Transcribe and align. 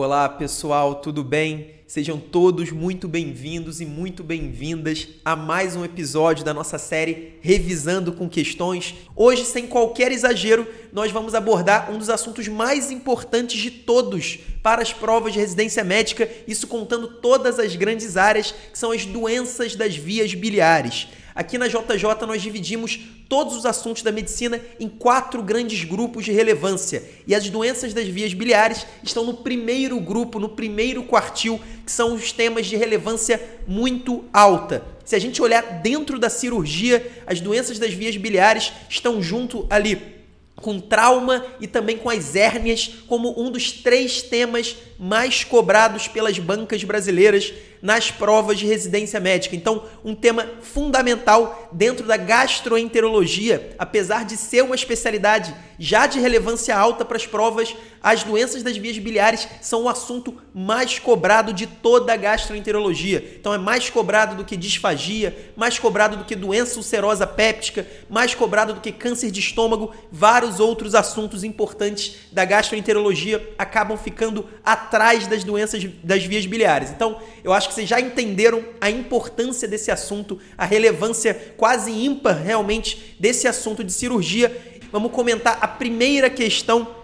Olá 0.00 0.28
pessoal, 0.28 0.94
tudo 0.94 1.24
bem? 1.24 1.72
Sejam 1.84 2.20
todos 2.20 2.70
muito 2.70 3.08
bem-vindos 3.08 3.80
e 3.80 3.84
muito 3.84 4.22
bem-vindas 4.22 5.08
a 5.24 5.34
mais 5.34 5.74
um 5.74 5.84
episódio 5.84 6.44
da 6.44 6.54
nossa 6.54 6.78
série 6.78 7.36
Revisando 7.40 8.12
com 8.12 8.28
Questões. 8.28 8.94
Hoje, 9.16 9.44
sem 9.44 9.66
qualquer 9.66 10.12
exagero, 10.12 10.68
nós 10.92 11.10
vamos 11.10 11.34
abordar 11.34 11.90
um 11.90 11.98
dos 11.98 12.10
assuntos 12.10 12.46
mais 12.46 12.92
importantes 12.92 13.60
de 13.60 13.72
todos 13.72 14.38
para 14.62 14.82
as 14.82 14.92
provas 14.92 15.32
de 15.32 15.40
residência 15.40 15.82
médica, 15.82 16.30
isso 16.46 16.68
contando 16.68 17.08
todas 17.20 17.58
as 17.58 17.74
grandes 17.74 18.16
áreas 18.16 18.52
que 18.52 18.78
são 18.78 18.92
as 18.92 19.04
doenças 19.04 19.74
das 19.74 19.96
vias 19.96 20.32
biliares. 20.32 21.08
Aqui 21.38 21.56
na 21.56 21.68
JJ 21.68 22.26
nós 22.26 22.42
dividimos 22.42 22.98
todos 23.28 23.54
os 23.54 23.64
assuntos 23.64 24.02
da 24.02 24.10
medicina 24.10 24.60
em 24.80 24.88
quatro 24.88 25.40
grandes 25.40 25.84
grupos 25.84 26.24
de 26.24 26.32
relevância. 26.32 27.00
E 27.28 27.32
as 27.32 27.48
doenças 27.48 27.94
das 27.94 28.08
vias 28.08 28.34
biliares 28.34 28.84
estão 29.04 29.24
no 29.24 29.34
primeiro 29.34 30.00
grupo, 30.00 30.40
no 30.40 30.48
primeiro 30.48 31.04
quartil, 31.04 31.60
que 31.86 31.92
são 31.92 32.12
os 32.12 32.32
temas 32.32 32.66
de 32.66 32.74
relevância 32.74 33.40
muito 33.68 34.24
alta. 34.32 34.82
Se 35.04 35.14
a 35.14 35.18
gente 35.20 35.40
olhar 35.40 35.62
dentro 35.80 36.18
da 36.18 36.28
cirurgia, 36.28 37.08
as 37.24 37.40
doenças 37.40 37.78
das 37.78 37.92
vias 37.92 38.16
biliares 38.16 38.72
estão 38.90 39.22
junto 39.22 39.64
ali 39.70 40.18
com 40.56 40.80
trauma 40.80 41.46
e 41.60 41.68
também 41.68 41.96
com 41.96 42.10
as 42.10 42.34
hérnias 42.34 42.90
como 43.06 43.40
um 43.40 43.48
dos 43.48 43.70
três 43.70 44.22
temas 44.22 44.76
mais 44.98 45.44
cobrados 45.44 46.08
pelas 46.08 46.36
bancas 46.40 46.82
brasileiras 46.82 47.54
nas 47.80 48.10
provas 48.10 48.58
de 48.58 48.66
residência 48.66 49.20
médica. 49.20 49.54
Então, 49.54 49.84
um 50.04 50.14
tema 50.14 50.46
fundamental 50.62 51.68
dentro 51.72 52.06
da 52.06 52.16
gastroenterologia, 52.16 53.74
apesar 53.78 54.24
de 54.24 54.36
ser 54.36 54.62
uma 54.62 54.74
especialidade 54.74 55.54
já 55.78 56.06
de 56.06 56.18
relevância 56.18 56.76
alta 56.76 57.04
para 57.04 57.16
as 57.16 57.26
provas, 57.26 57.74
as 58.02 58.22
doenças 58.22 58.62
das 58.62 58.76
vias 58.76 58.98
biliares 58.98 59.48
são 59.60 59.84
o 59.84 59.88
assunto 59.88 60.36
mais 60.54 60.98
cobrado 60.98 61.52
de 61.52 61.66
toda 61.66 62.12
a 62.12 62.16
gastroenterologia. 62.16 63.36
Então, 63.38 63.52
é 63.52 63.58
mais 63.58 63.90
cobrado 63.90 64.36
do 64.36 64.44
que 64.44 64.56
disfagia, 64.56 65.52
mais 65.56 65.78
cobrado 65.78 66.16
do 66.16 66.24
que 66.24 66.36
doença 66.36 66.76
ulcerosa 66.76 67.26
péptica, 67.26 67.86
mais 68.08 68.34
cobrado 68.34 68.74
do 68.74 68.80
que 68.80 68.92
câncer 68.92 69.30
de 69.30 69.40
estômago, 69.40 69.94
vários 70.10 70.60
outros 70.60 70.94
assuntos 70.94 71.42
importantes 71.44 72.16
da 72.32 72.44
gastroenterologia 72.44 73.54
acabam 73.58 73.96
ficando 73.96 74.46
atrás 74.64 75.26
das 75.26 75.42
doenças 75.44 75.84
das 76.02 76.24
vias 76.24 76.46
biliares. 76.46 76.90
Então, 76.90 77.20
eu 77.42 77.52
acho 77.52 77.68
que 77.68 77.74
vocês 77.74 77.88
já 77.88 78.00
entenderam 78.00 78.64
a 78.80 78.90
importância 78.90 79.66
desse 79.66 79.90
assunto, 79.90 80.38
a 80.56 80.64
relevância 80.64 81.54
quase 81.56 81.90
ímpar 81.90 82.36
realmente 82.36 83.16
desse 83.18 83.48
assunto 83.48 83.82
de 83.82 83.92
cirurgia. 83.92 84.56
Vamos 84.90 85.12
comentar 85.12 85.58
a 85.60 85.68
primeira 85.68 86.30
questão 86.30 86.97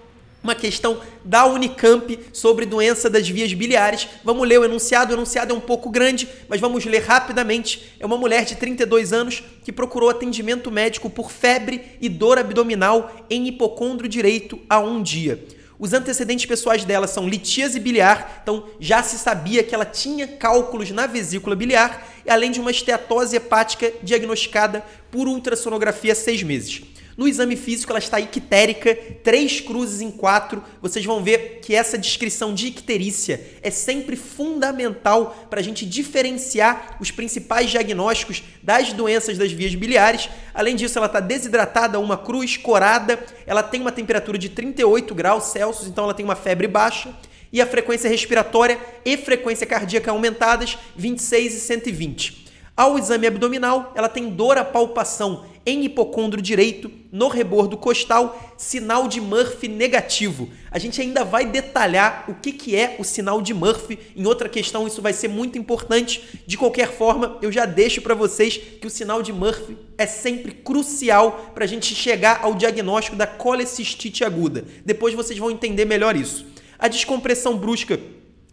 uma 0.45 0.55
questão 0.55 1.00
da 1.25 1.47
Unicamp 1.47 2.20
sobre 2.31 2.67
doença 2.67 3.09
das 3.09 3.27
vias 3.27 3.55
biliares. 3.55 4.06
Vamos 4.23 4.47
ler 4.47 4.61
o 4.61 4.64
enunciado. 4.64 5.12
O 5.12 5.17
enunciado 5.17 5.55
é 5.55 5.56
um 5.56 5.61
pouco 5.61 5.89
grande, 5.89 6.28
mas 6.47 6.61
vamos 6.61 6.84
ler 6.84 7.03
rapidamente. 7.03 7.95
É 7.98 8.05
uma 8.05 8.19
mulher 8.19 8.45
de 8.45 8.55
32 8.55 9.14
anos 9.14 9.42
que 9.64 9.73
procurou 9.73 10.11
atendimento 10.11 10.70
médico 10.70 11.09
por 11.09 11.33
febre 11.33 11.81
e 11.98 12.11
dor 12.11 12.39
abdominal 12.39 13.11
em 13.31 13.48
hipocondro 13.48 14.06
direito 14.06 14.61
há 14.69 14.78
um 14.78 15.03
dia. 15.03 15.42
Os 15.78 15.95
antecedentes 15.95 16.47
pessoais 16.47 16.84
dela 16.84 17.06
são 17.06 17.29
litíase 17.29 17.81
biliar, 17.81 18.41
então 18.42 18.67
já 18.79 19.03
se 19.03 19.19
sabia 19.19 19.62
que 19.62 19.75
ela 19.75 19.84
tinha 19.84 20.27
cálculos 20.27 20.91
na 20.91 21.06
vesícula 21.06 21.56
biliar, 21.56 22.06
além 22.29 22.51
de 22.51 22.61
uma 22.61 22.70
esteatose 22.70 23.34
hepática 23.36 23.92
diagnosticada 24.03 24.84
por 25.11 25.27
ultrassonografia 25.27 26.12
há 26.12 26.17
seis 26.17 26.42
meses. 26.42 26.83
No 27.17 27.29
exame 27.29 27.55
físico, 27.55 27.93
ela 27.93 28.01
está 28.01 28.19
ictérica, 28.19 28.95
três 29.23 29.61
cruzes 29.61 30.01
em 30.01 30.11
quatro. 30.11 30.62
Vocês 30.83 31.05
vão 31.05 31.23
ver 31.23 31.61
que 31.62 31.75
essa 31.75 31.97
descrição 31.97 32.53
de 32.53 32.67
icterícia 32.67 33.41
é 33.62 33.70
sempre 33.70 34.17
fundamental 34.17 35.47
para 35.48 35.61
a 35.61 35.62
gente 35.62 35.87
diferenciar 35.87 36.97
os 37.01 37.12
principais 37.12 37.70
diagnósticos 37.70 38.42
das 38.62 38.92
doenças 38.92 39.39
das 39.39 39.53
vias 39.53 39.75
biliares. 39.75 40.29
Além 40.53 40.75
disso, 40.75 40.98
ela 40.98 41.07
está 41.07 41.20
desidratada, 41.20 42.01
uma 42.01 42.17
cruz 42.17 42.57
corada, 42.57 43.23
ela 43.46 43.63
tem 43.63 43.81
uma 43.81 43.92
temperatura 43.92 44.36
de 44.36 44.48
38 44.48 45.14
graus 45.14 45.45
Celsius, 45.45 45.86
então 45.86 46.05
ela 46.05 46.14
tem 46.14 46.25
uma 46.25 46.36
febre 46.36 46.67
baixa. 46.67 47.14
E 47.52 47.61
a 47.61 47.67
frequência 47.67 48.11
respiratória 48.11 48.81
e 49.05 49.17
frequência 49.17 49.64
cardíaca 49.64 50.11
aumentadas, 50.11 50.77
26 50.96 51.55
e 51.55 51.61
120. 51.61 52.45
Ao 52.77 52.98
exame 52.98 53.29
abdominal, 53.29 53.92
ela 53.95 54.08
tem 54.08 54.29
dor 54.29 54.58
à 54.58 54.64
palpação 54.64 55.45
em 55.67 55.85
hipocondro 55.85 56.42
direito, 56.42 56.91
no 57.11 57.29
rebordo 57.29 57.77
costal, 57.77 58.55
sinal 58.57 59.08
de 59.08 59.20
Murphy 59.20 59.69
negativo. 59.69 60.48
A 60.70 60.79
gente 60.79 61.01
ainda 61.01 61.25
vai 61.25 61.47
detalhar 61.47 62.25
o 62.29 62.35
que, 62.35 62.52
que 62.52 62.77
é 62.77 62.97
o 62.98 63.05
sinal 63.05 63.41
de 63.41 63.55
Murphy. 63.55 63.98
Em 64.17 64.27
outra 64.27 64.48
questão, 64.48 64.86
isso 64.86 65.01
vai 65.01 65.13
ser 65.13 65.29
muito 65.29 65.57
importante. 65.57 66.42
De 66.47 66.58
qualquer 66.58 66.92
forma, 66.92 67.39
eu 67.41 67.51
já 67.51 67.64
deixo 67.64 68.02
para 68.02 68.14
vocês 68.14 68.57
que 68.57 68.86
o 68.86 68.91
sinal 68.91 69.23
de 69.23 69.33
Murphy 69.33 69.77
é 69.97 70.07
sempre 70.07 70.52
crucial 70.52 71.52
para 71.55 71.64
a 71.64 71.69
gente 71.69 71.95
chegar 71.95 72.41
ao 72.42 72.55
diagnóstico 72.55 73.17
da 73.17 73.27
colecistite 73.27 74.25
aguda. 74.25 74.64
Depois 74.85 75.14
vocês 75.14 75.39
vão 75.39 75.51
entender 75.51 75.85
melhor 75.85 76.17
isso. 76.17 76.45
A 76.79 76.89
descompressão 76.89 77.57
brusca 77.57 77.98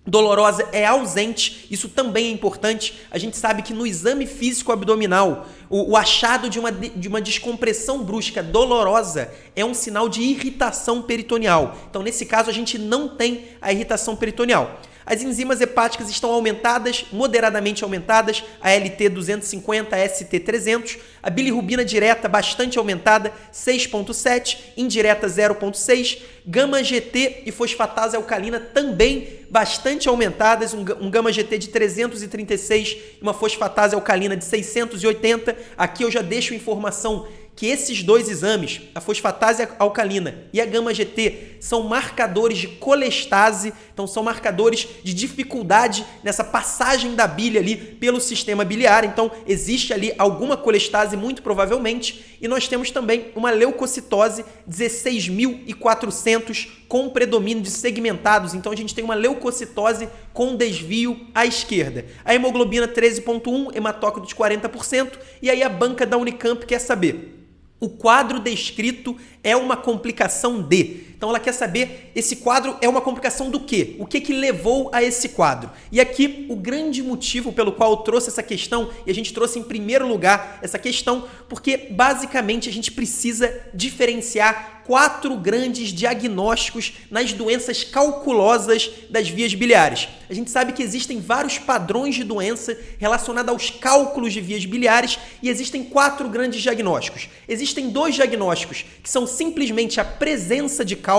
dolorosa 0.05 0.67
é 0.71 0.85
ausente, 0.85 1.67
isso 1.69 1.87
também 1.87 2.27
é 2.27 2.31
importante. 2.31 2.99
A 3.11 3.17
gente 3.17 3.37
sabe 3.37 3.61
que 3.61 3.73
no 3.73 3.85
exame 3.85 4.25
físico 4.25 4.71
abdominal, 4.71 5.45
o, 5.69 5.91
o, 5.91 5.97
achado 5.97 6.49
de 6.49 6.59
uma, 6.59 6.71
de 6.71 7.07
uma 7.07 7.21
descompressão 7.21 8.03
brusca 8.03 8.41
dolorosa 8.41 9.31
é 9.55 9.63
um 9.63 9.73
sinal 9.73 10.09
de 10.09 10.21
irritação 10.21 11.01
peritoneal. 11.01 11.77
Então, 11.89 12.01
nesse 12.01 12.25
caso, 12.25 12.49
a 12.49 12.53
gente 12.53 12.77
não 12.77 13.09
tem 13.09 13.45
a 13.61 13.71
irritação 13.71 14.15
peritoneal. 14.15 14.79
As 15.11 15.21
enzimas 15.21 15.59
hepáticas 15.59 16.09
estão 16.09 16.31
aumentadas, 16.31 17.03
moderadamente 17.11 17.83
aumentadas, 17.83 18.45
a 18.61 18.71
LT 18.71 19.09
250, 19.09 19.93
a 19.93 20.07
ST 20.07 20.39
300, 20.39 20.99
a 21.21 21.29
bilirrubina 21.29 21.83
direta 21.83 22.29
bastante 22.29 22.79
aumentada, 22.79 23.33
6.7, 23.53 24.57
indireta 24.77 25.27
0.6, 25.27 26.21
gama 26.47 26.81
GT 26.81 27.43
e 27.45 27.51
fosfatase 27.51 28.15
alcalina 28.15 28.57
também 28.57 29.41
bastante 29.49 30.07
aumentadas, 30.07 30.73
um, 30.73 30.85
um 31.01 31.11
gama 31.11 31.29
GT 31.29 31.57
de 31.57 31.67
336 31.67 32.97
e 33.19 33.21
uma 33.21 33.33
fosfatase 33.33 33.93
alcalina 33.93 34.37
de 34.37 34.45
680. 34.45 35.57
Aqui 35.77 36.05
eu 36.05 36.09
já 36.09 36.21
deixo 36.21 36.53
informação 36.53 37.27
que 37.61 37.67
esses 37.67 38.01
dois 38.01 38.27
exames, 38.27 38.81
a 38.95 38.99
fosfatase 38.99 39.67
alcalina 39.77 40.45
e 40.51 40.59
a 40.59 40.65
gama 40.65 40.91
GT, 40.91 41.57
são 41.59 41.83
marcadores 41.83 42.57
de 42.57 42.67
colestase, 42.67 43.71
então 43.93 44.07
são 44.07 44.23
marcadores 44.23 44.87
de 45.03 45.13
dificuldade 45.13 46.03
nessa 46.23 46.43
passagem 46.43 47.13
da 47.13 47.27
bile 47.27 47.59
ali 47.59 47.75
pelo 47.75 48.19
sistema 48.19 48.65
biliar. 48.65 49.03
Então 49.03 49.29
existe 49.45 49.93
ali 49.93 50.11
alguma 50.17 50.57
colestase 50.57 51.15
muito 51.15 51.43
provavelmente, 51.43 52.35
e 52.41 52.47
nós 52.47 52.67
temos 52.67 52.89
também 52.89 53.27
uma 53.35 53.51
leucocitose 53.51 54.43
16.400 54.67 56.67
com 56.87 57.09
predomínio 57.09 57.61
de 57.61 57.69
segmentados. 57.69 58.55
Então 58.55 58.71
a 58.71 58.75
gente 58.75 58.95
tem 58.95 59.03
uma 59.03 59.13
leucocitose 59.13 60.09
com 60.33 60.55
desvio 60.55 61.27
à 61.35 61.45
esquerda. 61.45 62.07
A 62.25 62.33
hemoglobina 62.33 62.87
13.1, 62.87 63.75
hematócrito 63.75 64.27
de 64.27 64.33
40%, 64.33 65.11
e 65.43 65.49
aí 65.51 65.61
a 65.61 65.69
banca 65.69 66.07
da 66.07 66.17
Unicamp 66.17 66.65
quer 66.65 66.79
saber 66.79 67.37
o 67.81 67.89
quadro 67.89 68.39
descrito 68.39 69.17
é 69.43 69.57
uma 69.57 69.75
complicação 69.75 70.61
de. 70.61 71.10
Então 71.21 71.29
ela 71.29 71.39
quer 71.39 71.53
saber 71.53 72.11
esse 72.15 72.37
quadro 72.37 72.75
é 72.81 72.89
uma 72.89 72.99
complicação 72.99 73.51
do 73.51 73.59
quê? 73.59 73.95
O 73.99 74.07
que 74.07 74.19
que 74.19 74.33
levou 74.33 74.89
a 74.91 75.03
esse 75.03 75.29
quadro? 75.29 75.69
E 75.91 76.01
aqui 76.01 76.47
o 76.49 76.55
grande 76.55 77.03
motivo 77.03 77.53
pelo 77.53 77.73
qual 77.73 77.91
eu 77.91 77.97
trouxe 77.97 78.29
essa 78.29 78.41
questão 78.41 78.89
e 79.05 79.11
a 79.11 79.13
gente 79.13 79.31
trouxe 79.31 79.59
em 79.59 79.63
primeiro 79.63 80.07
lugar 80.07 80.57
essa 80.63 80.79
questão 80.79 81.27
porque 81.47 81.77
basicamente 81.91 82.67
a 82.67 82.71
gente 82.71 82.91
precisa 82.91 83.53
diferenciar 83.71 84.81
quatro 84.91 85.35
grandes 85.37 85.89
diagnósticos 85.89 86.93
nas 87.09 87.33
doenças 87.33 87.83
calculosas 87.83 88.89
das 89.09 89.29
vias 89.29 89.53
biliares. 89.53 90.07
A 90.29 90.33
gente 90.33 90.49
sabe 90.49 90.73
que 90.73 90.83
existem 90.83 91.19
vários 91.19 91.57
padrões 91.57 92.15
de 92.15 92.23
doença 92.23 92.77
relacionados 92.97 93.51
aos 93.51 93.69
cálculos 93.69 94.33
de 94.33 94.41
vias 94.41 94.65
biliares 94.65 95.19
e 95.41 95.49
existem 95.49 95.83
quatro 95.83 96.27
grandes 96.29 96.61
diagnósticos. 96.61 97.29
Existem 97.47 97.89
dois 97.89 98.15
diagnósticos 98.15 98.85
que 99.03 99.09
são 99.09 99.27
simplesmente 99.27 99.99
a 99.99 100.05
presença 100.05 100.83
de 100.83 100.95
cálculos, 100.95 101.10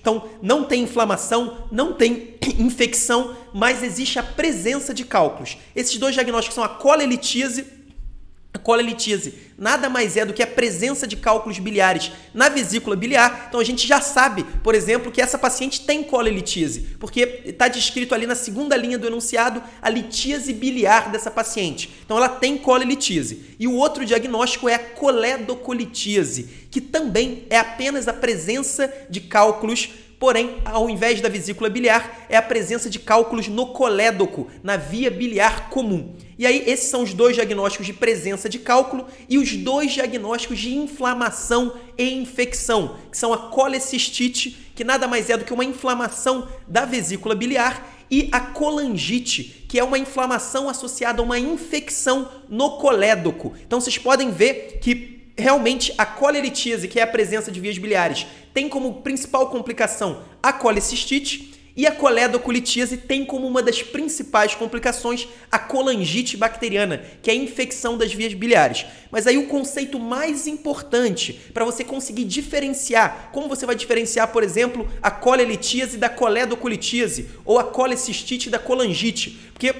então 0.00 0.28
não 0.40 0.64
tem 0.64 0.82
inflamação, 0.82 1.66
não 1.70 1.92
tem 1.92 2.34
infecção, 2.58 3.36
mas 3.52 3.82
existe 3.82 4.18
a 4.18 4.22
presença 4.22 4.94
de 4.94 5.04
cálculos. 5.04 5.56
Esses 5.74 5.96
dois 5.98 6.14
diagnósticos 6.14 6.54
são 6.54 6.64
a 6.64 6.68
colelitíase 6.68 7.75
colelitíase 8.66 9.32
nada 9.56 9.88
mais 9.88 10.16
é 10.16 10.24
do 10.24 10.34
que 10.34 10.42
a 10.42 10.46
presença 10.46 11.06
de 11.06 11.16
cálculos 11.16 11.60
biliares 11.60 12.10
na 12.34 12.48
vesícula 12.48 12.96
biliar. 12.96 13.46
Então 13.48 13.60
a 13.60 13.64
gente 13.64 13.86
já 13.86 14.00
sabe, 14.00 14.44
por 14.62 14.74
exemplo, 14.74 15.12
que 15.12 15.22
essa 15.22 15.38
paciente 15.38 15.82
tem 15.82 16.02
colelitíase, 16.02 16.80
porque 16.98 17.42
está 17.46 17.68
descrito 17.68 18.12
ali 18.12 18.26
na 18.26 18.34
segunda 18.34 18.76
linha 18.76 18.98
do 18.98 19.06
enunciado 19.06 19.62
a 19.80 19.88
litíase 19.88 20.52
biliar 20.52 21.12
dessa 21.12 21.30
paciente. 21.30 21.90
Então 22.04 22.16
ela 22.16 22.28
tem 22.28 22.58
colelitíase. 22.58 23.54
E 23.56 23.68
o 23.68 23.74
outro 23.74 24.04
diagnóstico 24.04 24.68
é 24.68 24.74
a 24.74 24.78
coledocolitíase, 24.80 26.66
que 26.68 26.80
também 26.80 27.44
é 27.48 27.58
apenas 27.58 28.08
a 28.08 28.12
presença 28.12 28.92
de 29.08 29.20
cálculos 29.20 29.90
Porém, 30.18 30.56
ao 30.64 30.88
invés 30.88 31.20
da 31.20 31.28
vesícula 31.28 31.68
biliar, 31.68 32.26
é 32.28 32.36
a 32.36 32.42
presença 32.42 32.88
de 32.88 32.98
cálculos 32.98 33.48
no 33.48 33.66
colédoco, 33.66 34.46
na 34.62 34.76
via 34.76 35.10
biliar 35.10 35.68
comum. 35.68 36.14
E 36.38 36.46
aí, 36.46 36.64
esses 36.66 36.88
são 36.88 37.02
os 37.02 37.12
dois 37.12 37.34
diagnósticos 37.34 37.86
de 37.86 37.92
presença 37.92 38.48
de 38.48 38.58
cálculo 38.58 39.06
e 39.28 39.36
os 39.36 39.54
dois 39.56 39.92
diagnósticos 39.92 40.58
de 40.58 40.74
inflamação 40.74 41.74
e 41.98 42.14
infecção, 42.14 42.96
que 43.10 43.18
são 43.18 43.32
a 43.32 43.50
colecistite, 43.50 44.56
que 44.74 44.84
nada 44.84 45.06
mais 45.06 45.28
é 45.28 45.36
do 45.36 45.44
que 45.44 45.52
uma 45.52 45.64
inflamação 45.64 46.48
da 46.66 46.86
vesícula 46.86 47.34
biliar, 47.34 47.94
e 48.10 48.28
a 48.32 48.40
colangite, 48.40 49.66
que 49.68 49.78
é 49.78 49.84
uma 49.84 49.98
inflamação 49.98 50.68
associada 50.68 51.20
a 51.20 51.24
uma 51.24 51.38
infecção 51.38 52.28
no 52.48 52.78
colédoco. 52.78 53.52
Então, 53.66 53.80
vocês 53.80 53.98
podem 53.98 54.30
ver 54.30 54.78
que 54.80 55.16
realmente 55.36 55.92
a 55.98 56.06
colelitíase, 56.06 56.88
que 56.88 56.98
é 56.98 57.02
a 57.02 57.06
presença 57.06 57.52
de 57.52 57.60
vias 57.60 57.76
biliares, 57.76 58.26
tem 58.56 58.70
como 58.70 59.02
principal 59.02 59.50
complicação 59.50 60.22
a 60.42 60.50
colecistite 60.50 61.52
e 61.76 61.86
a 61.86 61.92
coledocolitíase 61.92 62.96
tem 62.96 63.22
como 63.22 63.46
uma 63.46 63.62
das 63.62 63.82
principais 63.82 64.54
complicações 64.54 65.28
a 65.52 65.58
colangite 65.58 66.38
bacteriana, 66.38 67.04
que 67.20 67.30
é 67.30 67.34
a 67.34 67.36
infecção 67.36 67.98
das 67.98 68.14
vias 68.14 68.32
biliares. 68.32 68.86
Mas 69.10 69.26
aí 69.26 69.36
o 69.36 69.46
conceito 69.46 70.00
mais 70.00 70.46
importante 70.46 71.34
para 71.52 71.66
você 71.66 71.84
conseguir 71.84 72.24
diferenciar, 72.24 73.28
como 73.30 73.46
você 73.46 73.66
vai 73.66 73.76
diferenciar, 73.76 74.32
por 74.32 74.42
exemplo, 74.42 74.88
a 75.02 75.10
colelitíase 75.10 75.98
da 75.98 76.08
coledocolitíase 76.08 77.28
ou 77.44 77.58
a 77.58 77.64
colecistite 77.64 78.48
da 78.48 78.58
colangite? 78.58 79.38
Porque 79.52 79.74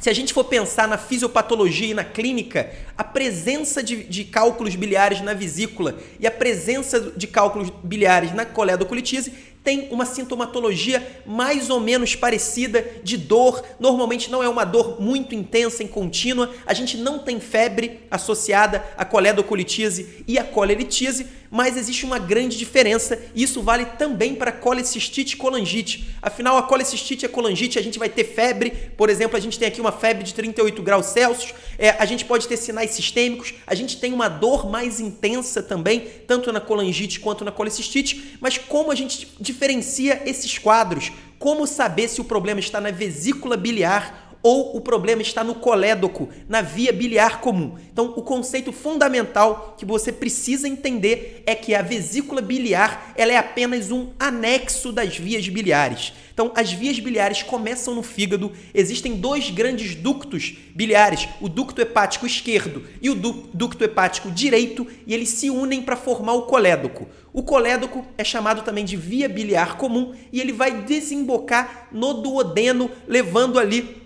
se 0.00 0.08
a 0.08 0.14
gente 0.14 0.32
for 0.32 0.44
pensar 0.44 0.88
na 0.88 0.96
fisiopatologia 0.96 1.88
e 1.88 1.94
na 1.94 2.04
clínica, 2.04 2.72
a 2.96 3.04
presença 3.04 3.82
de, 3.82 4.02
de, 4.04 4.24
cálculos 4.24 4.74
biliares 4.74 5.20
na 5.20 5.34
vesícula 5.34 5.98
e 6.18 6.26
a 6.26 6.30
presença 6.30 7.12
de 7.14 7.26
cálculos 7.26 7.70
biliares 7.84 8.32
na 8.32 8.46
coledocolitise 8.46 9.50
tem 9.62 9.88
uma 9.90 10.06
sintomatologia 10.06 11.22
mais 11.26 11.68
ou 11.68 11.80
menos 11.80 12.16
parecida 12.16 12.82
de 13.02 13.18
dor. 13.18 13.62
Normalmente 13.78 14.30
não 14.30 14.42
é 14.42 14.48
uma 14.48 14.64
dor 14.64 15.00
muito 15.00 15.34
intensa 15.34 15.82
e 15.82 15.88
contínua. 15.88 16.50
A 16.64 16.72
gente 16.72 16.96
não 16.96 17.18
tem 17.18 17.38
febre 17.38 18.00
associada 18.10 18.82
à 18.96 19.04
coledocolitise 19.04 20.24
e 20.26 20.38
à 20.38 20.44
coleritise, 20.44 21.26
mas 21.50 21.76
existe 21.76 22.04
uma 22.04 22.18
grande 22.18 22.56
diferença 22.56 23.20
e 23.34 23.42
isso 23.42 23.60
vale 23.60 23.84
também 23.84 24.34
para 24.34 24.52
colecistite 24.52 25.34
e 25.34 25.36
colangite. 25.36 26.14
Afinal, 26.22 26.56
a 26.56 26.62
colecistite 26.62 27.24
e 27.24 27.26
a 27.26 27.28
colangite 27.28 27.78
a 27.78 27.82
gente 27.82 27.98
vai 27.98 28.08
ter 28.08 28.24
febre, 28.24 28.70
por 28.96 29.10
exemplo, 29.10 29.36
a 29.36 29.40
gente 29.40 29.58
tem 29.58 29.66
aqui 29.66 29.80
uma 29.80 29.90
febre 29.90 30.22
de 30.22 30.32
38 30.32 30.82
graus 30.82 31.06
Celsius, 31.06 31.52
é, 31.78 31.90
a 31.90 32.04
gente 32.04 32.24
pode 32.24 32.46
ter 32.46 32.56
sinais 32.56 32.92
sistêmicos, 32.92 33.54
a 33.66 33.74
gente 33.74 33.98
tem 33.98 34.12
uma 34.12 34.28
dor 34.28 34.70
mais 34.70 35.00
intensa 35.00 35.62
também, 35.62 36.06
tanto 36.26 36.52
na 36.52 36.60
colangite 36.60 37.18
quanto 37.18 37.44
na 37.44 37.50
colecistite, 37.50 38.36
mas 38.40 38.56
como 38.56 38.92
a 38.92 38.94
gente 38.94 39.28
diferencia 39.40 40.22
esses 40.24 40.56
quadros? 40.58 41.10
Como 41.38 41.66
saber 41.66 42.08
se 42.08 42.20
o 42.20 42.24
problema 42.24 42.60
está 42.60 42.80
na 42.80 42.90
vesícula 42.90 43.56
biliar 43.56 44.29
ou 44.42 44.76
o 44.76 44.80
problema 44.80 45.22
está 45.22 45.44
no 45.44 45.54
colédoco, 45.54 46.28
na 46.48 46.62
via 46.62 46.92
biliar 46.92 47.40
comum. 47.40 47.76
Então, 47.92 48.14
o 48.16 48.22
conceito 48.22 48.72
fundamental 48.72 49.74
que 49.76 49.84
você 49.84 50.10
precisa 50.10 50.68
entender 50.68 51.42
é 51.46 51.54
que 51.54 51.74
a 51.74 51.82
vesícula 51.82 52.40
biliar 52.40 53.12
ela 53.16 53.32
é 53.32 53.36
apenas 53.36 53.90
um 53.90 54.08
anexo 54.18 54.92
das 54.92 55.16
vias 55.16 55.46
biliares. 55.48 56.12
Então, 56.32 56.52
as 56.54 56.72
vias 56.72 56.98
biliares 56.98 57.42
começam 57.42 57.94
no 57.94 58.02
fígado. 58.02 58.50
Existem 58.72 59.16
dois 59.16 59.50
grandes 59.50 59.94
ductos 59.94 60.56
biliares, 60.74 61.28
o 61.38 61.48
ducto 61.48 61.82
hepático 61.82 62.26
esquerdo 62.26 62.84
e 63.02 63.10
o 63.10 63.14
ducto 63.14 63.84
hepático 63.84 64.30
direito, 64.30 64.86
e 65.06 65.12
eles 65.12 65.28
se 65.28 65.50
unem 65.50 65.82
para 65.82 65.96
formar 65.96 66.32
o 66.32 66.42
colédoco. 66.42 67.06
O 67.32 67.42
colédoco 67.42 68.06
é 68.16 68.24
chamado 68.24 68.62
também 68.62 68.86
de 68.86 68.96
via 68.96 69.28
biliar 69.28 69.76
comum 69.76 70.14
e 70.32 70.40
ele 70.40 70.52
vai 70.52 70.82
desembocar 70.82 71.88
no 71.92 72.14
duodeno, 72.14 72.90
levando 73.06 73.58
ali 73.58 73.99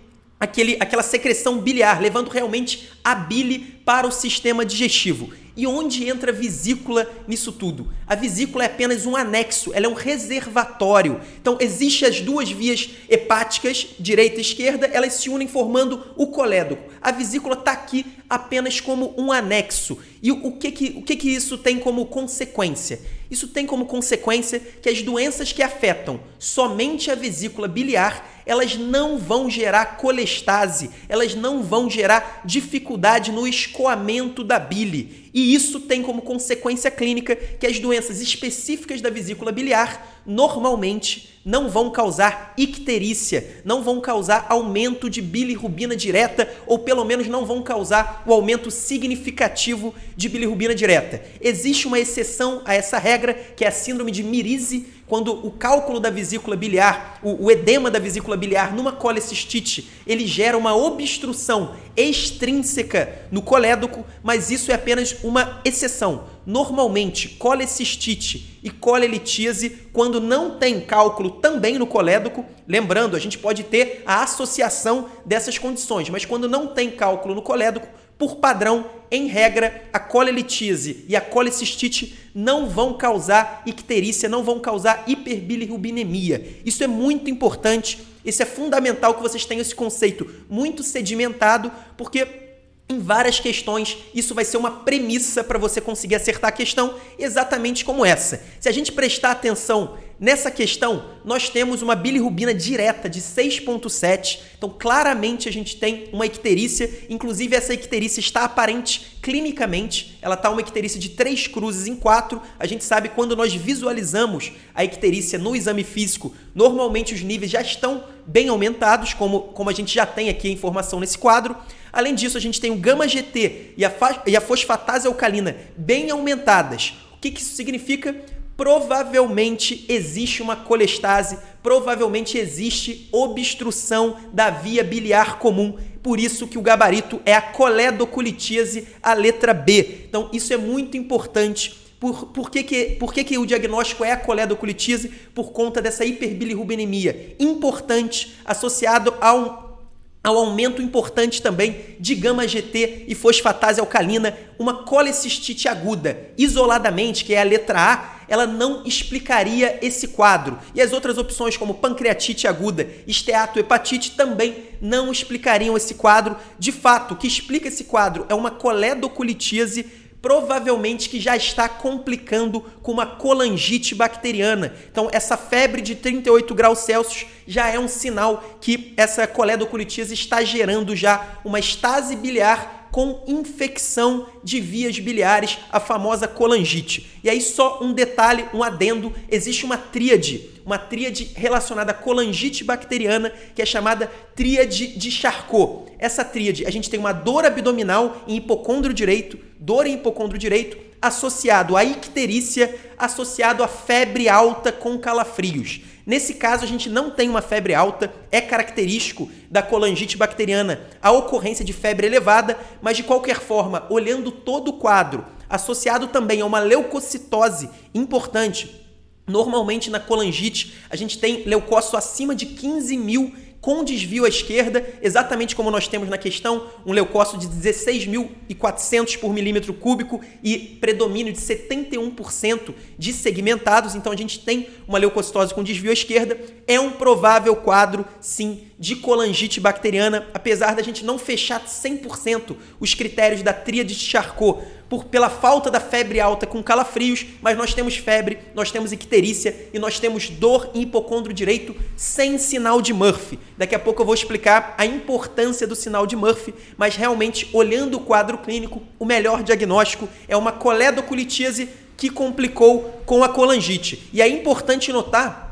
aquele, 0.44 0.76
aquela 0.78 1.02
secreção 1.02 1.58
biliar, 1.58 2.00
levando 2.00 2.28
realmente 2.28 2.88
a 3.02 3.14
bile 3.14 3.80
para 3.84 4.06
o 4.06 4.12
sistema 4.12 4.64
digestivo. 4.64 5.30
E 5.56 5.68
onde 5.68 6.08
entra 6.08 6.32
a 6.32 6.34
vesícula 6.34 7.08
nisso 7.28 7.52
tudo? 7.52 7.92
A 8.08 8.16
vesícula 8.16 8.64
é 8.64 8.66
apenas 8.66 9.06
um 9.06 9.14
anexo, 9.14 9.70
ela 9.72 9.86
é 9.86 9.88
um 9.88 9.94
reservatório. 9.94 11.20
Então, 11.40 11.56
existem 11.60 12.08
as 12.08 12.20
duas 12.20 12.50
vias 12.50 12.90
hepáticas, 13.08 13.86
direita 13.98 14.38
e 14.38 14.40
esquerda, 14.40 14.86
elas 14.86 15.14
se 15.14 15.30
unem 15.30 15.46
formando 15.46 16.12
o 16.16 16.26
colédoco. 16.26 16.90
A 17.00 17.12
vesícula 17.12 17.54
está 17.54 17.70
aqui 17.70 18.04
apenas 18.28 18.80
como 18.80 19.14
um 19.16 19.30
anexo. 19.30 19.96
E 20.24 20.32
o 20.32 20.52
que, 20.52 20.72
que, 20.72 20.94
o 20.96 21.02
que, 21.02 21.16
que 21.16 21.28
isso 21.28 21.58
tem 21.58 21.78
como 21.78 22.06
consequência? 22.06 22.98
Isso 23.30 23.46
tem 23.46 23.66
como 23.66 23.84
consequência 23.84 24.58
que 24.58 24.88
as 24.88 25.02
doenças 25.02 25.52
que 25.52 25.62
afetam 25.62 26.18
somente 26.38 27.10
a 27.10 27.14
vesícula 27.14 27.68
biliar 27.68 28.32
elas 28.46 28.76
não 28.76 29.18
vão 29.18 29.48
gerar 29.48 29.96
colestase, 29.96 30.90
elas 31.08 31.34
não 31.34 31.62
vão 31.62 31.88
gerar 31.88 32.42
dificuldade 32.44 33.32
no 33.32 33.46
escoamento 33.46 34.44
da 34.44 34.58
bile. 34.58 35.30
E 35.32 35.54
isso 35.54 35.80
tem 35.80 36.02
como 36.02 36.22
consequência 36.22 36.90
clínica 36.90 37.34
que 37.34 37.66
as 37.66 37.78
doenças 37.78 38.20
específicas 38.20 39.00
da 39.00 39.10
vesícula 39.10 39.50
biliar 39.50 40.13
normalmente 40.26 41.34
não 41.44 41.68
vão 41.68 41.90
causar 41.90 42.54
icterícia, 42.56 43.60
não 43.64 43.82
vão 43.82 44.00
causar 44.00 44.46
aumento 44.48 45.10
de 45.10 45.20
bilirrubina 45.20 45.94
direta 45.94 46.50
ou 46.66 46.78
pelo 46.78 47.04
menos 47.04 47.28
não 47.28 47.44
vão 47.44 47.62
causar 47.62 48.22
o 48.26 48.32
aumento 48.32 48.70
significativo 48.70 49.94
de 50.16 50.28
bilirrubina 50.28 50.74
direta. 50.74 51.22
Existe 51.40 51.86
uma 51.86 51.98
exceção 51.98 52.62
a 52.64 52.74
essa 52.74 52.98
regra, 52.98 53.34
que 53.34 53.64
é 53.64 53.68
a 53.68 53.72
síndrome 53.72 54.10
de 54.10 54.22
Mirise, 54.22 54.86
quando 55.06 55.46
o 55.46 55.50
cálculo 55.50 56.00
da 56.00 56.08
vesícula 56.08 56.56
biliar, 56.56 57.18
o, 57.22 57.44
o 57.44 57.50
edema 57.50 57.90
da 57.90 57.98
vesícula 57.98 58.38
biliar 58.38 58.74
numa 58.74 58.92
colecistite, 58.92 59.90
ele 60.06 60.26
gera 60.26 60.56
uma 60.56 60.74
obstrução 60.74 61.76
extrínseca 61.94 63.26
no 63.30 63.42
colédoco, 63.42 64.04
mas 64.22 64.50
isso 64.50 64.72
é 64.72 64.74
apenas 64.74 65.16
uma 65.22 65.60
exceção. 65.62 66.24
Normalmente, 66.46 67.28
colecistite 67.30 68.58
e 68.62 68.70
colelitíase, 68.70 69.70
quando 69.92 70.20
não 70.20 70.58
tem 70.58 70.80
cálculo 70.80 71.30
também 71.30 71.78
no 71.78 71.86
colédoco, 71.86 72.44
lembrando, 72.68 73.16
a 73.16 73.18
gente 73.18 73.38
pode 73.38 73.64
ter 73.64 74.02
a 74.04 74.22
associação 74.22 75.08
dessas 75.24 75.58
condições, 75.58 76.10
mas 76.10 76.24
quando 76.24 76.48
não 76.48 76.66
tem 76.66 76.90
cálculo 76.90 77.34
no 77.34 77.42
colédoco, 77.42 77.88
por 78.18 78.36
padrão, 78.36 78.86
em 79.10 79.26
regra, 79.26 79.84
a 79.92 79.98
colelitise 79.98 81.04
e 81.08 81.16
a 81.16 81.20
colecistite 81.20 82.30
não 82.34 82.68
vão 82.68 82.94
causar 82.94 83.62
icterícia, 83.66 84.28
não 84.28 84.42
vão 84.42 84.60
causar 84.60 85.04
hiperbilirrubinemia. 85.06 86.60
Isso 86.64 86.82
é 86.82 86.86
muito 86.86 87.30
importante, 87.30 87.98
isso 88.24 88.42
é 88.42 88.46
fundamental 88.46 89.14
que 89.14 89.22
vocês 89.22 89.44
tenham 89.44 89.62
esse 89.62 89.74
conceito 89.74 90.28
muito 90.48 90.82
sedimentado, 90.82 91.70
porque 91.96 92.43
em 92.88 92.98
várias 92.98 93.40
questões, 93.40 93.96
isso 94.14 94.34
vai 94.34 94.44
ser 94.44 94.58
uma 94.58 94.70
premissa 94.70 95.42
para 95.42 95.58
você 95.58 95.80
conseguir 95.80 96.16
acertar 96.16 96.50
a 96.50 96.52
questão 96.52 96.94
exatamente 97.18 97.82
como 97.84 98.04
essa. 98.04 98.42
Se 98.60 98.68
a 98.68 98.72
gente 98.72 98.92
prestar 98.92 99.30
atenção 99.30 99.96
nessa 100.20 100.50
questão, 100.50 101.06
nós 101.24 101.48
temos 101.48 101.80
uma 101.80 101.96
bilirrubina 101.96 102.52
direta 102.52 103.08
de 103.08 103.22
6.7. 103.22 104.40
Então, 104.56 104.68
claramente 104.68 105.48
a 105.48 105.52
gente 105.52 105.76
tem 105.76 106.10
uma 106.12 106.26
icterícia, 106.26 106.90
inclusive 107.08 107.56
essa 107.56 107.72
icterícia 107.72 108.20
está 108.20 108.44
aparente 108.44 109.16
clinicamente. 109.22 110.18
Ela 110.20 110.34
está 110.34 110.50
uma 110.50 110.60
icterícia 110.60 111.00
de 111.00 111.08
3 111.08 111.46
cruzes 111.46 111.86
em 111.86 111.96
4. 111.96 112.40
A 112.58 112.66
gente 112.66 112.84
sabe 112.84 113.08
quando 113.08 113.34
nós 113.34 113.54
visualizamos 113.54 114.52
a 114.74 114.84
icterícia 114.84 115.38
no 115.38 115.56
exame 115.56 115.84
físico, 115.84 116.34
normalmente 116.54 117.14
os 117.14 117.22
níveis 117.22 117.50
já 117.50 117.62
estão 117.62 118.04
bem 118.26 118.48
aumentados, 118.48 119.14
como, 119.14 119.40
como 119.40 119.70
a 119.70 119.72
gente 119.72 119.94
já 119.94 120.06
tem 120.06 120.28
aqui 120.28 120.48
a 120.48 120.52
informação 120.52 121.00
nesse 121.00 121.18
quadro. 121.18 121.56
Além 121.92 122.14
disso, 122.14 122.36
a 122.36 122.40
gente 122.40 122.60
tem 122.60 122.70
o 122.70 122.76
gama 122.76 123.06
GT 123.06 123.74
e 123.76 123.84
a, 123.84 123.92
e 124.26 124.36
a 124.36 124.40
fosfatase 124.40 125.06
alcalina 125.06 125.56
bem 125.76 126.10
aumentadas. 126.10 126.94
O 127.14 127.20
que, 127.20 127.30
que 127.30 127.40
isso 127.40 127.54
significa? 127.54 128.14
Provavelmente 128.56 129.84
existe 129.88 130.42
uma 130.42 130.54
colestase, 130.54 131.38
provavelmente 131.62 132.38
existe 132.38 133.08
obstrução 133.10 134.16
da 134.32 134.50
via 134.50 134.84
biliar 134.84 135.38
comum. 135.38 135.76
Por 136.02 136.20
isso 136.20 136.46
que 136.46 136.58
o 136.58 136.62
gabarito 136.62 137.20
é 137.24 137.34
a 137.34 137.42
coledocolitíase, 137.42 138.88
a 139.02 139.14
letra 139.14 139.54
B. 139.54 140.04
Então, 140.08 140.28
isso 140.32 140.52
é 140.52 140.56
muito 140.56 140.96
importante 140.96 141.83
por, 142.04 142.26
por, 142.26 142.50
que, 142.50 142.62
que, 142.62 142.84
por 142.96 143.14
que, 143.14 143.24
que 143.24 143.38
o 143.38 143.46
diagnóstico 143.46 144.04
é 144.04 144.12
a 144.12 144.16
coledocolitíase? 144.18 145.08
Por 145.34 145.52
conta 145.52 145.80
dessa 145.80 146.04
hiperbilirrubinemia. 146.04 147.34
Importante, 147.40 148.36
associado 148.44 149.14
ao 149.22 149.80
aumento 150.22 150.82
importante 150.82 151.40
também 151.40 151.96
de 151.98 152.14
gama 152.14 152.46
GT 152.46 153.06
e 153.08 153.14
fosfatase 153.14 153.80
alcalina, 153.80 154.36
uma 154.58 154.84
colecistite 154.84 155.66
aguda, 155.66 156.28
isoladamente, 156.36 157.24
que 157.24 157.32
é 157.32 157.40
a 157.40 157.44
letra 157.44 157.80
A, 157.80 158.14
ela 158.28 158.46
não 158.46 158.82
explicaria 158.84 159.78
esse 159.80 160.08
quadro. 160.08 160.58
E 160.74 160.82
as 160.82 160.92
outras 160.92 161.16
opções, 161.16 161.56
como 161.56 161.72
pancreatite 161.72 162.46
aguda, 162.46 162.86
esteatohepatite, 163.06 164.10
também 164.10 164.64
não 164.78 165.10
explicariam 165.10 165.74
esse 165.74 165.94
quadro. 165.94 166.36
De 166.58 166.70
fato, 166.70 167.14
o 167.14 167.16
que 167.16 167.26
explica 167.26 167.68
esse 167.68 167.84
quadro 167.84 168.26
é 168.28 168.34
uma 168.34 168.50
coledocolitíase 168.50 170.03
provavelmente 170.24 171.10
que 171.10 171.20
já 171.20 171.36
está 171.36 171.68
complicando 171.68 172.62
com 172.82 172.92
uma 172.92 173.04
colangite 173.04 173.94
bacteriana. 173.94 174.74
Então, 174.90 175.10
essa 175.12 175.36
febre 175.36 175.82
de 175.82 175.94
38 175.94 176.54
graus 176.54 176.78
Celsius 176.78 177.26
já 177.46 177.68
é 177.68 177.78
um 177.78 177.86
sinal 177.86 178.42
que 178.58 178.94
essa 178.96 179.26
coledocolitíase 179.26 180.14
está 180.14 180.42
gerando 180.42 180.96
já 180.96 181.40
uma 181.44 181.58
estase 181.58 182.16
biliar 182.16 182.83
com 182.94 183.24
infecção 183.26 184.28
de 184.44 184.60
vias 184.60 185.00
biliares, 185.00 185.58
a 185.72 185.80
famosa 185.80 186.28
colangite. 186.28 187.10
E 187.24 187.28
aí 187.28 187.40
só 187.40 187.82
um 187.82 187.92
detalhe, 187.92 188.44
um 188.54 188.62
adendo, 188.62 189.12
existe 189.28 189.64
uma 189.64 189.76
tríade, 189.76 190.48
uma 190.64 190.78
tríade 190.78 191.32
relacionada 191.34 191.90
à 191.90 191.94
colangite 191.94 192.62
bacteriana, 192.62 193.32
que 193.52 193.60
é 193.60 193.66
chamada 193.66 194.08
tríade 194.36 194.96
de 194.96 195.10
Charcot. 195.10 195.90
Essa 195.98 196.24
tríade, 196.24 196.64
a 196.66 196.70
gente 196.70 196.88
tem 196.88 197.00
uma 197.00 197.10
dor 197.10 197.44
abdominal 197.44 198.22
em 198.28 198.36
hipocôndrio 198.36 198.94
direito, 198.94 199.40
dor 199.58 199.88
em 199.88 199.94
hipocôndrio 199.94 200.38
direito, 200.38 200.76
associado 201.02 201.76
à 201.76 201.84
icterícia, 201.84 202.72
associado 202.96 203.64
à 203.64 203.66
febre 203.66 204.28
alta 204.28 204.70
com 204.70 204.96
calafrios. 204.98 205.80
Nesse 206.06 206.34
caso, 206.34 206.64
a 206.64 206.66
gente 206.66 206.88
não 206.90 207.10
tem 207.10 207.28
uma 207.28 207.40
febre 207.40 207.74
alta, 207.74 208.12
é 208.30 208.40
característico 208.40 209.30
da 209.50 209.62
colangite 209.62 210.16
bacteriana. 210.16 210.80
A 211.00 211.10
ocorrência 211.10 211.64
de 211.64 211.72
febre 211.72 212.06
elevada, 212.06 212.58
mas 212.82 212.96
de 212.96 213.02
qualquer 213.02 213.40
forma, 213.40 213.86
olhando 213.88 214.30
todo 214.30 214.68
o 214.68 214.74
quadro, 214.74 215.24
associado 215.48 216.08
também 216.08 216.40
a 216.40 216.46
uma 216.46 216.58
leucocitose 216.58 217.70
importante, 217.94 218.84
Normalmente 219.26 219.88
na 219.88 219.98
colangite 219.98 220.74
a 220.90 220.96
gente 220.96 221.18
tem 221.18 221.44
leucócito 221.44 221.96
acima 221.96 222.34
de 222.34 222.44
15 222.44 222.96
mil 222.98 223.34
com 223.64 223.82
desvio 223.82 224.26
à 224.26 224.28
esquerda, 224.28 224.86
exatamente 225.00 225.56
como 225.56 225.70
nós 225.70 225.88
temos 225.88 226.06
na 226.10 226.18
questão, 226.18 226.66
um 226.84 226.92
leucócito 226.92 227.38
de 227.38 227.46
16.400 227.48 229.18
por 229.18 229.32
milímetro 229.32 229.72
cúbico 229.72 230.20
e 230.42 230.58
predomínio 230.58 231.32
de 231.32 231.38
71% 231.38 232.74
de 232.98 233.10
segmentados, 233.10 233.94
então 233.94 234.12
a 234.12 234.16
gente 234.16 234.40
tem 234.40 234.68
uma 234.86 234.98
leucocitose 234.98 235.54
com 235.54 235.62
desvio 235.62 235.88
à 235.88 235.94
esquerda, 235.94 236.38
é 236.66 236.78
um 236.78 236.90
provável 236.90 237.56
quadro, 237.56 238.04
sim, 238.20 238.64
de 238.78 238.96
colangite 238.96 239.60
bacteriana, 239.60 240.28
apesar 240.34 240.74
da 240.74 240.82
gente 240.82 241.02
não 241.02 241.18
fechar 241.18 241.64
100% 241.64 242.54
os 242.78 242.92
critérios 242.92 243.42
da 243.42 243.54
tríade 243.54 243.94
de 243.94 244.00
Charcot, 244.00 244.62
por, 244.88 245.04
pela 245.04 245.30
falta 245.30 245.70
da 245.70 245.80
febre 245.80 246.20
alta 246.20 246.46
com 246.46 246.62
calafrios, 246.62 247.26
mas 247.40 247.56
nós 247.56 247.74
temos 247.74 247.96
febre, 247.96 248.38
nós 248.54 248.70
temos 248.70 248.92
icterícia 248.92 249.68
e 249.72 249.78
nós 249.78 249.98
temos 249.98 250.28
dor 250.28 250.70
em 250.74 250.82
hipocôndrio 250.82 251.34
direito 251.34 251.74
sem 251.96 252.38
sinal 252.38 252.80
de 252.80 252.92
Murphy. 252.92 253.38
Daqui 253.56 253.74
a 253.74 253.78
pouco 253.78 254.02
eu 254.02 254.06
vou 254.06 254.14
explicar 254.14 254.74
a 254.78 254.86
importância 254.86 255.66
do 255.66 255.74
sinal 255.74 256.06
de 256.06 256.16
Murphy, 256.16 256.54
mas 256.76 256.96
realmente, 256.96 257.48
olhando 257.52 257.96
o 257.96 258.00
quadro 258.00 258.38
clínico, 258.38 258.82
o 258.98 259.04
melhor 259.04 259.42
diagnóstico 259.42 260.08
é 260.28 260.36
uma 260.36 260.52
coledocolitíase 260.52 261.68
que 261.96 262.10
complicou 262.10 263.00
com 263.06 263.22
a 263.22 263.28
colangite. 263.28 264.08
E 264.12 264.20
é 264.20 264.28
importante 264.28 264.92
notar 264.92 265.44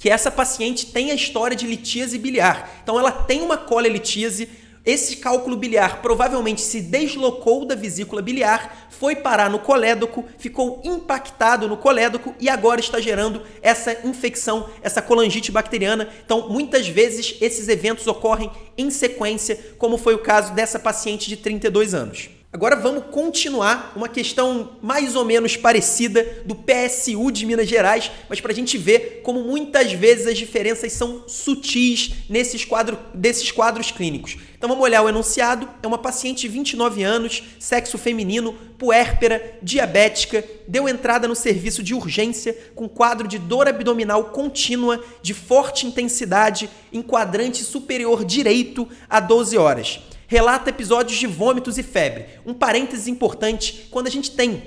que 0.00 0.08
essa 0.08 0.30
paciente 0.30 0.86
tem 0.86 1.10
a 1.10 1.14
história 1.14 1.54
de 1.54 1.66
litíase 1.66 2.16
biliar. 2.16 2.80
Então 2.82 2.98
ela 2.98 3.12
tem 3.12 3.42
uma 3.42 3.58
colelitíase 3.58 4.48
esse 4.84 5.16
cálculo 5.16 5.56
biliar 5.56 6.00
provavelmente 6.00 6.60
se 6.62 6.80
deslocou 6.80 7.66
da 7.66 7.74
vesícula 7.74 8.22
biliar, 8.22 8.88
foi 8.88 9.14
parar 9.14 9.50
no 9.50 9.58
colédoco, 9.58 10.24
ficou 10.38 10.80
impactado 10.84 11.68
no 11.68 11.76
colédoco 11.76 12.34
e 12.40 12.48
agora 12.48 12.80
está 12.80 13.00
gerando 13.00 13.42
essa 13.60 14.06
infecção, 14.06 14.68
essa 14.82 15.02
colangite 15.02 15.52
bacteriana. 15.52 16.08
Então, 16.24 16.48
muitas 16.48 16.88
vezes 16.88 17.36
esses 17.40 17.68
eventos 17.68 18.06
ocorrem 18.06 18.50
em 18.76 18.90
sequência, 18.90 19.58
como 19.78 19.98
foi 19.98 20.14
o 20.14 20.22
caso 20.22 20.54
dessa 20.54 20.78
paciente 20.78 21.28
de 21.28 21.36
32 21.36 21.94
anos. 21.94 22.39
Agora 22.52 22.74
vamos 22.74 23.04
continuar 23.12 23.92
uma 23.94 24.08
questão 24.08 24.72
mais 24.82 25.14
ou 25.14 25.24
menos 25.24 25.56
parecida 25.56 26.42
do 26.44 26.56
PSU 26.56 27.30
de 27.30 27.46
Minas 27.46 27.68
Gerais, 27.68 28.10
mas 28.28 28.40
para 28.40 28.50
a 28.50 28.54
gente 28.54 28.76
ver 28.76 29.20
como 29.22 29.44
muitas 29.44 29.92
vezes 29.92 30.26
as 30.26 30.36
diferenças 30.36 30.92
são 30.92 31.22
sutis 31.28 32.10
nesses 32.28 32.64
quadros, 32.64 32.98
desses 33.14 33.52
quadros 33.52 33.92
clínicos. 33.92 34.36
Então 34.58 34.68
vamos 34.68 34.82
olhar 34.82 35.00
o 35.02 35.08
enunciado. 35.08 35.68
É 35.80 35.86
uma 35.86 35.96
paciente 35.96 36.40
de 36.40 36.48
29 36.48 37.04
anos, 37.04 37.40
sexo 37.60 37.96
feminino, 37.96 38.52
puérpera, 38.76 39.56
diabética, 39.62 40.44
deu 40.66 40.88
entrada 40.88 41.28
no 41.28 41.36
serviço 41.36 41.84
de 41.84 41.94
urgência 41.94 42.58
com 42.74 42.88
quadro 42.88 43.28
de 43.28 43.38
dor 43.38 43.68
abdominal 43.68 44.24
contínua 44.24 45.00
de 45.22 45.34
forte 45.34 45.86
intensidade 45.86 46.68
em 46.92 47.00
quadrante 47.00 47.62
superior 47.62 48.24
direito 48.24 48.88
a 49.08 49.20
12 49.20 49.56
horas 49.56 50.00
relata 50.30 50.70
episódios 50.70 51.18
de 51.18 51.26
vômitos 51.26 51.76
e 51.76 51.82
febre. 51.82 52.26
Um 52.46 52.54
parênteses 52.54 53.08
importante, 53.08 53.88
quando 53.90 54.06
a 54.06 54.10
gente 54.10 54.30
tem 54.30 54.62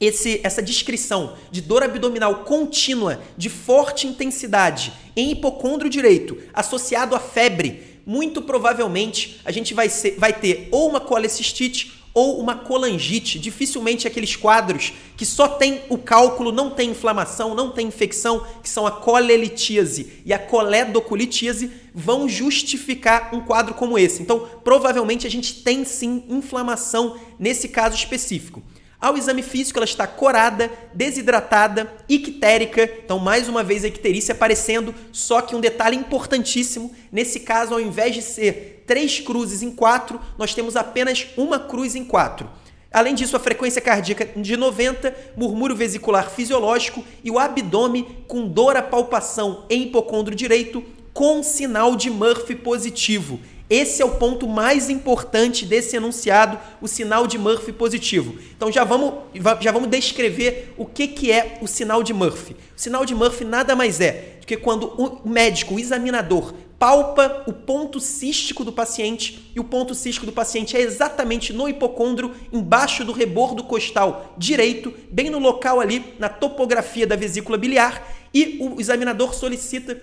esse, 0.00 0.40
essa 0.42 0.62
descrição 0.62 1.36
de 1.50 1.60
dor 1.60 1.82
abdominal 1.82 2.36
contínua 2.36 3.20
de 3.36 3.50
forte 3.50 4.06
intensidade 4.06 4.94
em 5.14 5.30
hipocôndrio 5.30 5.90
direito 5.90 6.38
associado 6.54 7.14
à 7.14 7.20
febre, 7.20 8.00
muito 8.06 8.40
provavelmente 8.40 9.42
a 9.44 9.52
gente 9.52 9.74
vai, 9.74 9.90
ser, 9.90 10.16
vai 10.16 10.32
ter 10.32 10.68
ou 10.72 10.88
uma 10.88 11.00
colecistite 11.00 12.02
ou 12.14 12.38
uma 12.38 12.54
colangite, 12.54 13.40
dificilmente 13.40 14.06
aqueles 14.06 14.36
quadros 14.36 14.92
que 15.16 15.26
só 15.26 15.48
tem 15.48 15.82
o 15.88 15.98
cálculo, 15.98 16.52
não 16.52 16.70
tem 16.70 16.90
inflamação, 16.90 17.54
não 17.54 17.72
tem 17.72 17.88
infecção, 17.88 18.46
que 18.62 18.68
são 18.70 18.86
a 18.86 18.92
colelitíase 18.92 20.22
e 20.24 20.32
a 20.32 20.38
coledocolitíase, 20.38 21.72
vão 21.92 22.28
justificar 22.28 23.34
um 23.34 23.40
quadro 23.40 23.74
como 23.74 23.98
esse. 23.98 24.22
Então, 24.22 24.48
provavelmente 24.62 25.26
a 25.26 25.30
gente 25.30 25.62
tem 25.62 25.84
sim 25.84 26.24
inflamação 26.28 27.16
nesse 27.38 27.68
caso 27.68 27.96
específico. 27.96 28.62
Ao 29.04 29.18
exame 29.18 29.42
físico, 29.42 29.78
ela 29.78 29.84
está 29.84 30.06
corada, 30.06 30.72
desidratada, 30.94 31.92
ictérica. 32.08 32.90
Então, 33.04 33.18
mais 33.18 33.50
uma 33.50 33.62
vez, 33.62 33.84
a 33.84 33.88
icterícia 33.88 34.32
aparecendo. 34.32 34.94
Só 35.12 35.42
que 35.42 35.54
um 35.54 35.60
detalhe 35.60 35.94
importantíssimo: 35.94 36.90
nesse 37.12 37.40
caso, 37.40 37.74
ao 37.74 37.80
invés 37.82 38.14
de 38.14 38.22
ser 38.22 38.82
três 38.86 39.20
cruzes 39.20 39.60
em 39.60 39.70
quatro, 39.70 40.18
nós 40.38 40.54
temos 40.54 40.74
apenas 40.74 41.26
uma 41.36 41.58
cruz 41.58 41.94
em 41.94 42.02
quatro. 42.02 42.48
Além 42.90 43.14
disso, 43.14 43.36
a 43.36 43.40
frequência 43.40 43.82
cardíaca 43.82 44.24
de 44.40 44.56
90, 44.56 45.14
murmúrio 45.36 45.76
vesicular 45.76 46.30
fisiológico 46.30 47.04
e 47.22 47.30
o 47.30 47.38
abdômen 47.38 48.24
com 48.26 48.48
dor 48.48 48.74
à 48.74 48.80
palpação 48.80 49.66
em 49.68 49.82
hipocôndrio 49.82 50.34
direito 50.34 50.82
com 51.12 51.42
sinal 51.42 51.94
de 51.94 52.08
Murphy 52.08 52.56
positivo. 52.56 53.38
Esse 53.68 54.02
é 54.02 54.04
o 54.04 54.16
ponto 54.16 54.46
mais 54.46 54.90
importante 54.90 55.64
desse 55.64 55.96
enunciado, 55.96 56.58
o 56.82 56.86
sinal 56.86 57.26
de 57.26 57.38
Murphy 57.38 57.72
positivo. 57.72 58.36
Então 58.54 58.70
já 58.70 58.84
vamos, 58.84 59.14
já 59.60 59.72
vamos 59.72 59.88
descrever 59.88 60.74
o 60.76 60.84
que, 60.84 61.08
que 61.08 61.32
é 61.32 61.58
o 61.62 61.66
sinal 61.66 62.02
de 62.02 62.12
Murphy. 62.12 62.54
O 62.76 62.80
sinal 62.80 63.06
de 63.06 63.14
Murphy 63.14 63.44
nada 63.44 63.74
mais 63.74 64.00
é 64.00 64.36
do 64.40 64.46
que 64.46 64.56
quando 64.56 64.88
o 64.88 65.26
médico, 65.26 65.74
o 65.74 65.78
examinador, 65.78 66.52
palpa 66.78 67.44
o 67.46 67.52
ponto 67.54 67.98
cístico 67.98 68.62
do 68.62 68.70
paciente 68.70 69.50
e 69.54 69.60
o 69.60 69.64
ponto 69.64 69.94
cístico 69.94 70.26
do 70.26 70.32
paciente 70.32 70.76
é 70.76 70.80
exatamente 70.80 71.50
no 71.50 71.66
hipocôndrio, 71.66 72.34
embaixo 72.52 73.02
do 73.02 73.12
rebordo 73.12 73.64
costal 73.64 74.34
direito, 74.36 74.92
bem 75.10 75.30
no 75.30 75.38
local 75.38 75.80
ali, 75.80 76.14
na 76.18 76.28
topografia 76.28 77.06
da 77.06 77.16
vesícula 77.16 77.56
biliar, 77.56 78.06
e 78.34 78.58
o 78.60 78.78
examinador 78.78 79.32
solicita 79.32 79.98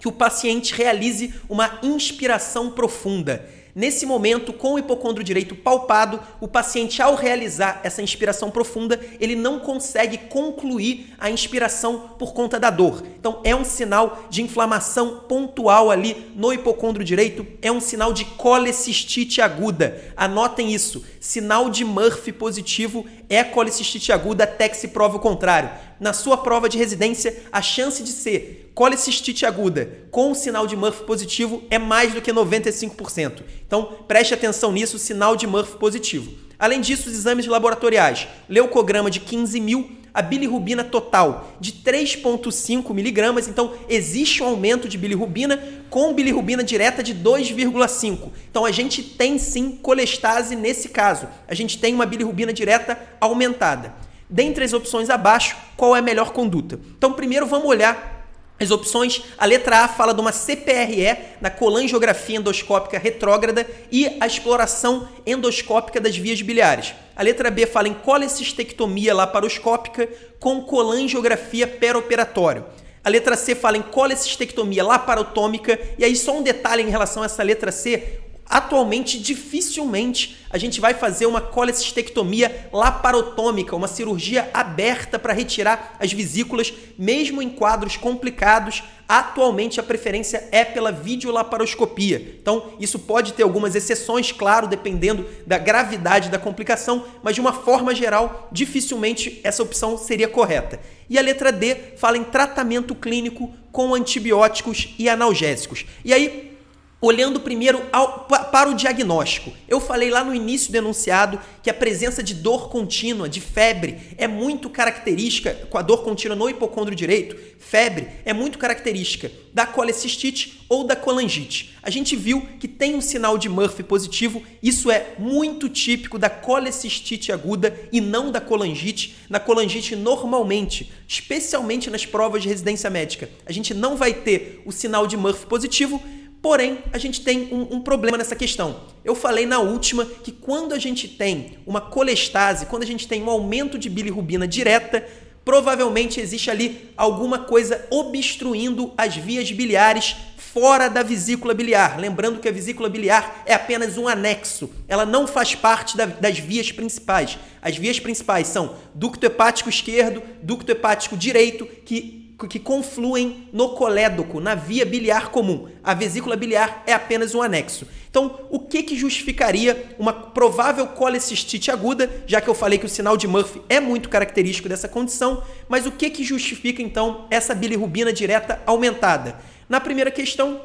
que 0.00 0.08
o 0.08 0.12
paciente 0.12 0.74
realize 0.74 1.34
uma 1.48 1.78
inspiração 1.82 2.70
profunda. 2.70 3.44
Nesse 3.78 4.06
momento, 4.06 4.54
com 4.54 4.72
o 4.72 4.78
hipocôndrio 4.78 5.22
direito 5.22 5.54
palpado, 5.54 6.18
o 6.40 6.48
paciente, 6.48 7.02
ao 7.02 7.14
realizar 7.14 7.82
essa 7.84 8.00
inspiração 8.00 8.50
profunda, 8.50 8.98
ele 9.20 9.36
não 9.36 9.60
consegue 9.60 10.16
concluir 10.16 11.12
a 11.18 11.28
inspiração 11.28 12.14
por 12.18 12.32
conta 12.32 12.58
da 12.58 12.70
dor. 12.70 13.02
Então, 13.20 13.42
é 13.44 13.54
um 13.54 13.66
sinal 13.66 14.24
de 14.30 14.40
inflamação 14.40 15.24
pontual 15.28 15.90
ali 15.90 16.32
no 16.34 16.54
hipocôndrio 16.54 17.04
direito, 17.04 17.46
é 17.60 17.70
um 17.70 17.78
sinal 17.78 18.14
de 18.14 18.24
colecistite 18.24 19.42
aguda. 19.42 20.02
Anotem 20.16 20.72
isso. 20.72 21.04
Sinal 21.20 21.68
de 21.68 21.84
Murphy 21.84 22.32
positivo 22.32 23.04
é 23.28 23.42
colecistite 23.44 24.12
aguda 24.12 24.44
até 24.44 24.68
que 24.68 24.76
se 24.76 24.88
prove 24.88 25.16
o 25.16 25.20
contrário. 25.20 25.70
Na 25.98 26.12
sua 26.12 26.36
prova 26.36 26.68
de 26.68 26.78
residência, 26.78 27.44
a 27.50 27.60
chance 27.62 28.02
de 28.02 28.10
ser 28.10 28.70
colecistite 28.74 29.46
aguda 29.46 30.06
com 30.10 30.34
sinal 30.34 30.66
de 30.66 30.76
Murphy 30.76 31.04
positivo 31.04 31.62
é 31.70 31.78
mais 31.78 32.12
do 32.12 32.20
que 32.20 32.32
95%. 32.32 33.42
Então, 33.66 34.04
preste 34.06 34.34
atenção 34.34 34.72
nisso, 34.72 34.98
sinal 34.98 35.34
de 35.34 35.46
Murphy 35.46 35.78
positivo. 35.78 36.30
Além 36.58 36.80
disso, 36.80 37.08
os 37.08 37.14
exames 37.14 37.46
laboratoriais, 37.46 38.28
leucograma 38.48 39.10
de 39.10 39.20
15 39.20 39.60
mil, 39.60 39.90
a 40.16 40.22
bilirrubina 40.22 40.82
total 40.82 41.52
de 41.60 41.72
3,5 41.72 42.94
miligramas, 42.94 43.46
então 43.46 43.74
existe 43.86 44.42
um 44.42 44.46
aumento 44.46 44.88
de 44.88 44.96
bilirrubina 44.96 45.62
com 45.90 46.14
bilirrubina 46.14 46.64
direta 46.64 47.02
de 47.02 47.14
2,5. 47.14 48.30
Então 48.50 48.64
a 48.64 48.70
gente 48.70 49.02
tem 49.02 49.38
sim 49.38 49.72
colestase 49.72 50.56
nesse 50.56 50.88
caso, 50.88 51.28
a 51.46 51.54
gente 51.54 51.76
tem 51.78 51.94
uma 51.94 52.06
bilirrubina 52.06 52.50
direta 52.50 52.98
aumentada. 53.20 53.94
Dentre 54.28 54.64
as 54.64 54.72
opções 54.72 55.10
abaixo, 55.10 55.54
qual 55.76 55.94
é 55.94 55.98
a 55.98 56.02
melhor 56.02 56.32
conduta? 56.32 56.80
Então 56.96 57.12
primeiro 57.12 57.44
vamos 57.44 57.68
olhar 57.68 58.16
as 58.58 58.70
opções, 58.70 59.22
a 59.36 59.44
letra 59.44 59.80
A 59.80 59.88
fala 59.88 60.14
de 60.14 60.20
uma 60.22 60.32
CPRE 60.32 61.14
na 61.42 61.50
colangiografia 61.50 62.38
endoscópica 62.38 62.98
retrógrada 62.98 63.68
e 63.92 64.16
a 64.18 64.26
exploração 64.26 65.06
endoscópica 65.26 66.00
das 66.00 66.16
vias 66.16 66.40
biliares. 66.40 66.94
A 67.16 67.22
letra 67.22 67.50
B 67.50 67.66
fala 67.66 67.88
em 67.88 67.94
colecistectomia 67.94 69.14
laparoscópica 69.14 70.06
com 70.38 70.60
colangiografia 70.60 71.66
peroperatório. 71.66 72.66
A 73.02 73.08
letra 73.08 73.36
C 73.36 73.54
fala 73.54 73.78
em 73.78 73.82
colecistectomia 73.82 74.84
laparotômica. 74.84 75.80
E 75.98 76.04
aí, 76.04 76.14
só 76.14 76.36
um 76.36 76.42
detalhe 76.42 76.82
em 76.82 76.90
relação 76.90 77.22
a 77.22 77.26
essa 77.26 77.42
letra 77.42 77.72
C: 77.72 78.20
Atualmente, 78.48 79.18
dificilmente 79.18 80.36
a 80.48 80.56
gente 80.56 80.80
vai 80.80 80.94
fazer 80.94 81.26
uma 81.26 81.40
colecistectomia 81.40 82.68
laparotômica, 82.72 83.74
uma 83.74 83.88
cirurgia 83.88 84.48
aberta 84.54 85.18
para 85.18 85.32
retirar 85.32 85.96
as 85.98 86.12
vesículas, 86.12 86.72
mesmo 86.96 87.42
em 87.42 87.50
quadros 87.50 87.96
complicados. 87.96 88.84
Atualmente, 89.08 89.78
a 89.78 89.82
preferência 89.82 90.48
é 90.50 90.64
pela 90.64 90.92
videolaparoscopia. 90.92 92.36
Então, 92.40 92.72
isso 92.80 93.00
pode 93.00 93.32
ter 93.32 93.42
algumas 93.42 93.74
exceções, 93.74 94.32
claro, 94.32 94.66
dependendo 94.66 95.26
da 95.46 95.58
gravidade 95.58 96.30
da 96.30 96.38
complicação, 96.38 97.04
mas 97.22 97.34
de 97.34 97.40
uma 97.40 97.52
forma 97.52 97.94
geral, 97.94 98.48
dificilmente 98.52 99.40
essa 99.44 99.62
opção 99.62 99.98
seria 99.98 100.28
correta. 100.28 100.80
E 101.10 101.18
a 101.18 101.22
letra 101.22 101.52
D 101.52 101.74
fala 101.96 102.16
em 102.16 102.24
tratamento 102.24 102.94
clínico 102.94 103.52
com 103.70 103.94
antibióticos 103.94 104.94
e 104.98 105.08
analgésicos. 105.08 105.84
E 106.04 106.12
aí, 106.12 106.55
Olhando 106.98 107.40
primeiro 107.40 107.82
ao, 107.92 108.20
para 108.20 108.70
o 108.70 108.74
diagnóstico. 108.74 109.52
Eu 109.68 109.78
falei 109.78 110.08
lá 110.08 110.24
no 110.24 110.34
início 110.34 110.72
do 110.72 110.78
enunciado 110.78 111.38
que 111.62 111.68
a 111.68 111.74
presença 111.74 112.22
de 112.22 112.32
dor 112.32 112.70
contínua, 112.70 113.28
de 113.28 113.38
febre, 113.38 113.98
é 114.16 114.26
muito 114.26 114.70
característica, 114.70 115.52
com 115.68 115.76
a 115.76 115.82
dor 115.82 116.02
contínua 116.02 116.34
no 116.34 116.48
hipocôndrio 116.48 116.96
direito, 116.96 117.36
febre, 117.58 118.08
é 118.24 118.32
muito 118.32 118.58
característica 118.58 119.30
da 119.52 119.66
colecistite 119.66 120.64
ou 120.70 120.84
da 120.84 120.96
colangite. 120.96 121.76
A 121.82 121.90
gente 121.90 122.16
viu 122.16 122.40
que 122.58 122.66
tem 122.66 122.94
um 122.94 123.02
sinal 123.02 123.36
de 123.36 123.50
Murphy 123.50 123.82
positivo, 123.82 124.42
isso 124.62 124.90
é 124.90 125.14
muito 125.18 125.68
típico 125.68 126.18
da 126.18 126.30
colecistite 126.30 127.30
aguda 127.30 127.78
e 127.92 128.00
não 128.00 128.30
da 128.32 128.40
colangite. 128.40 129.16
Na 129.28 129.38
colangite, 129.38 129.94
normalmente, 129.94 130.90
especialmente 131.06 131.90
nas 131.90 132.06
provas 132.06 132.42
de 132.42 132.48
residência 132.48 132.88
médica, 132.88 133.28
a 133.44 133.52
gente 133.52 133.74
não 133.74 133.96
vai 133.96 134.14
ter 134.14 134.62
o 134.64 134.72
sinal 134.72 135.06
de 135.06 135.16
Murphy 135.16 135.46
positivo, 135.46 136.02
Porém, 136.46 136.78
a 136.92 136.98
gente 136.98 137.22
tem 137.22 137.48
um, 137.52 137.74
um, 137.74 137.80
problema 137.80 138.16
nessa 138.16 138.36
questão. 138.36 138.82
Eu 139.04 139.16
falei 139.16 139.44
na 139.44 139.58
última 139.58 140.04
que 140.04 140.30
quando 140.30 140.74
a 140.74 140.78
gente 140.78 141.08
tem 141.08 141.58
uma 141.66 141.80
colestase, 141.80 142.66
quando 142.66 142.84
a 142.84 142.86
gente 142.86 143.08
tem 143.08 143.20
um 143.20 143.28
aumento 143.28 143.76
de 143.76 143.90
bilirrubina 143.90 144.46
direta, 144.46 145.04
provavelmente 145.44 146.20
existe 146.20 146.48
ali 146.48 146.88
alguma 146.96 147.40
coisa 147.40 147.84
obstruindo 147.90 148.92
as 148.96 149.16
vias 149.16 149.50
biliares 149.50 150.14
fora 150.36 150.86
da 150.86 151.02
vesícula 151.02 151.52
biliar. 151.52 151.98
Lembrando 151.98 152.38
que 152.38 152.48
a 152.48 152.52
vesícula 152.52 152.88
biliar 152.88 153.42
é 153.44 153.52
apenas 153.52 153.98
um 153.98 154.06
anexo, 154.06 154.70
ela 154.86 155.04
não 155.04 155.26
faz 155.26 155.56
parte 155.56 155.96
da, 155.96 156.06
das 156.06 156.38
vias 156.38 156.70
principais. 156.70 157.40
As 157.60 157.76
vias 157.76 157.98
principais 157.98 158.46
são 158.46 158.76
ducto 158.94 159.26
hepático 159.26 159.68
esquerdo, 159.68 160.22
ducto 160.44 160.70
hepático 160.70 161.16
direito, 161.16 161.66
que 161.66 162.25
que 162.38 162.58
confluem 162.58 163.48
no 163.52 163.70
colédoco, 163.70 164.40
na 164.40 164.54
via 164.54 164.84
biliar 164.84 165.30
comum. 165.30 165.68
A 165.82 165.94
vesícula 165.94 166.36
biliar 166.36 166.82
é 166.86 166.92
apenas 166.92 167.34
um 167.34 167.40
anexo. 167.40 167.86
Então, 168.10 168.40
o 168.50 168.58
que, 168.58 168.82
que 168.82 168.96
justificaria 168.96 169.94
uma 169.98 170.12
provável 170.12 170.86
colecistite 170.86 171.70
aguda, 171.70 172.10
já 172.26 172.40
que 172.40 172.48
eu 172.48 172.54
falei 172.54 172.78
que 172.78 172.86
o 172.86 172.88
sinal 172.88 173.16
de 173.16 173.26
Murphy 173.26 173.62
é 173.68 173.80
muito 173.80 174.08
característico 174.08 174.68
dessa 174.68 174.88
condição, 174.88 175.42
mas 175.68 175.86
o 175.86 175.92
que, 175.92 176.10
que 176.10 176.24
justifica 176.24 176.82
então 176.82 177.26
essa 177.30 177.54
bilirrubina 177.54 178.12
direta 178.12 178.60
aumentada? 178.66 179.38
Na 179.68 179.80
primeira 179.80 180.10
questão, 180.10 180.60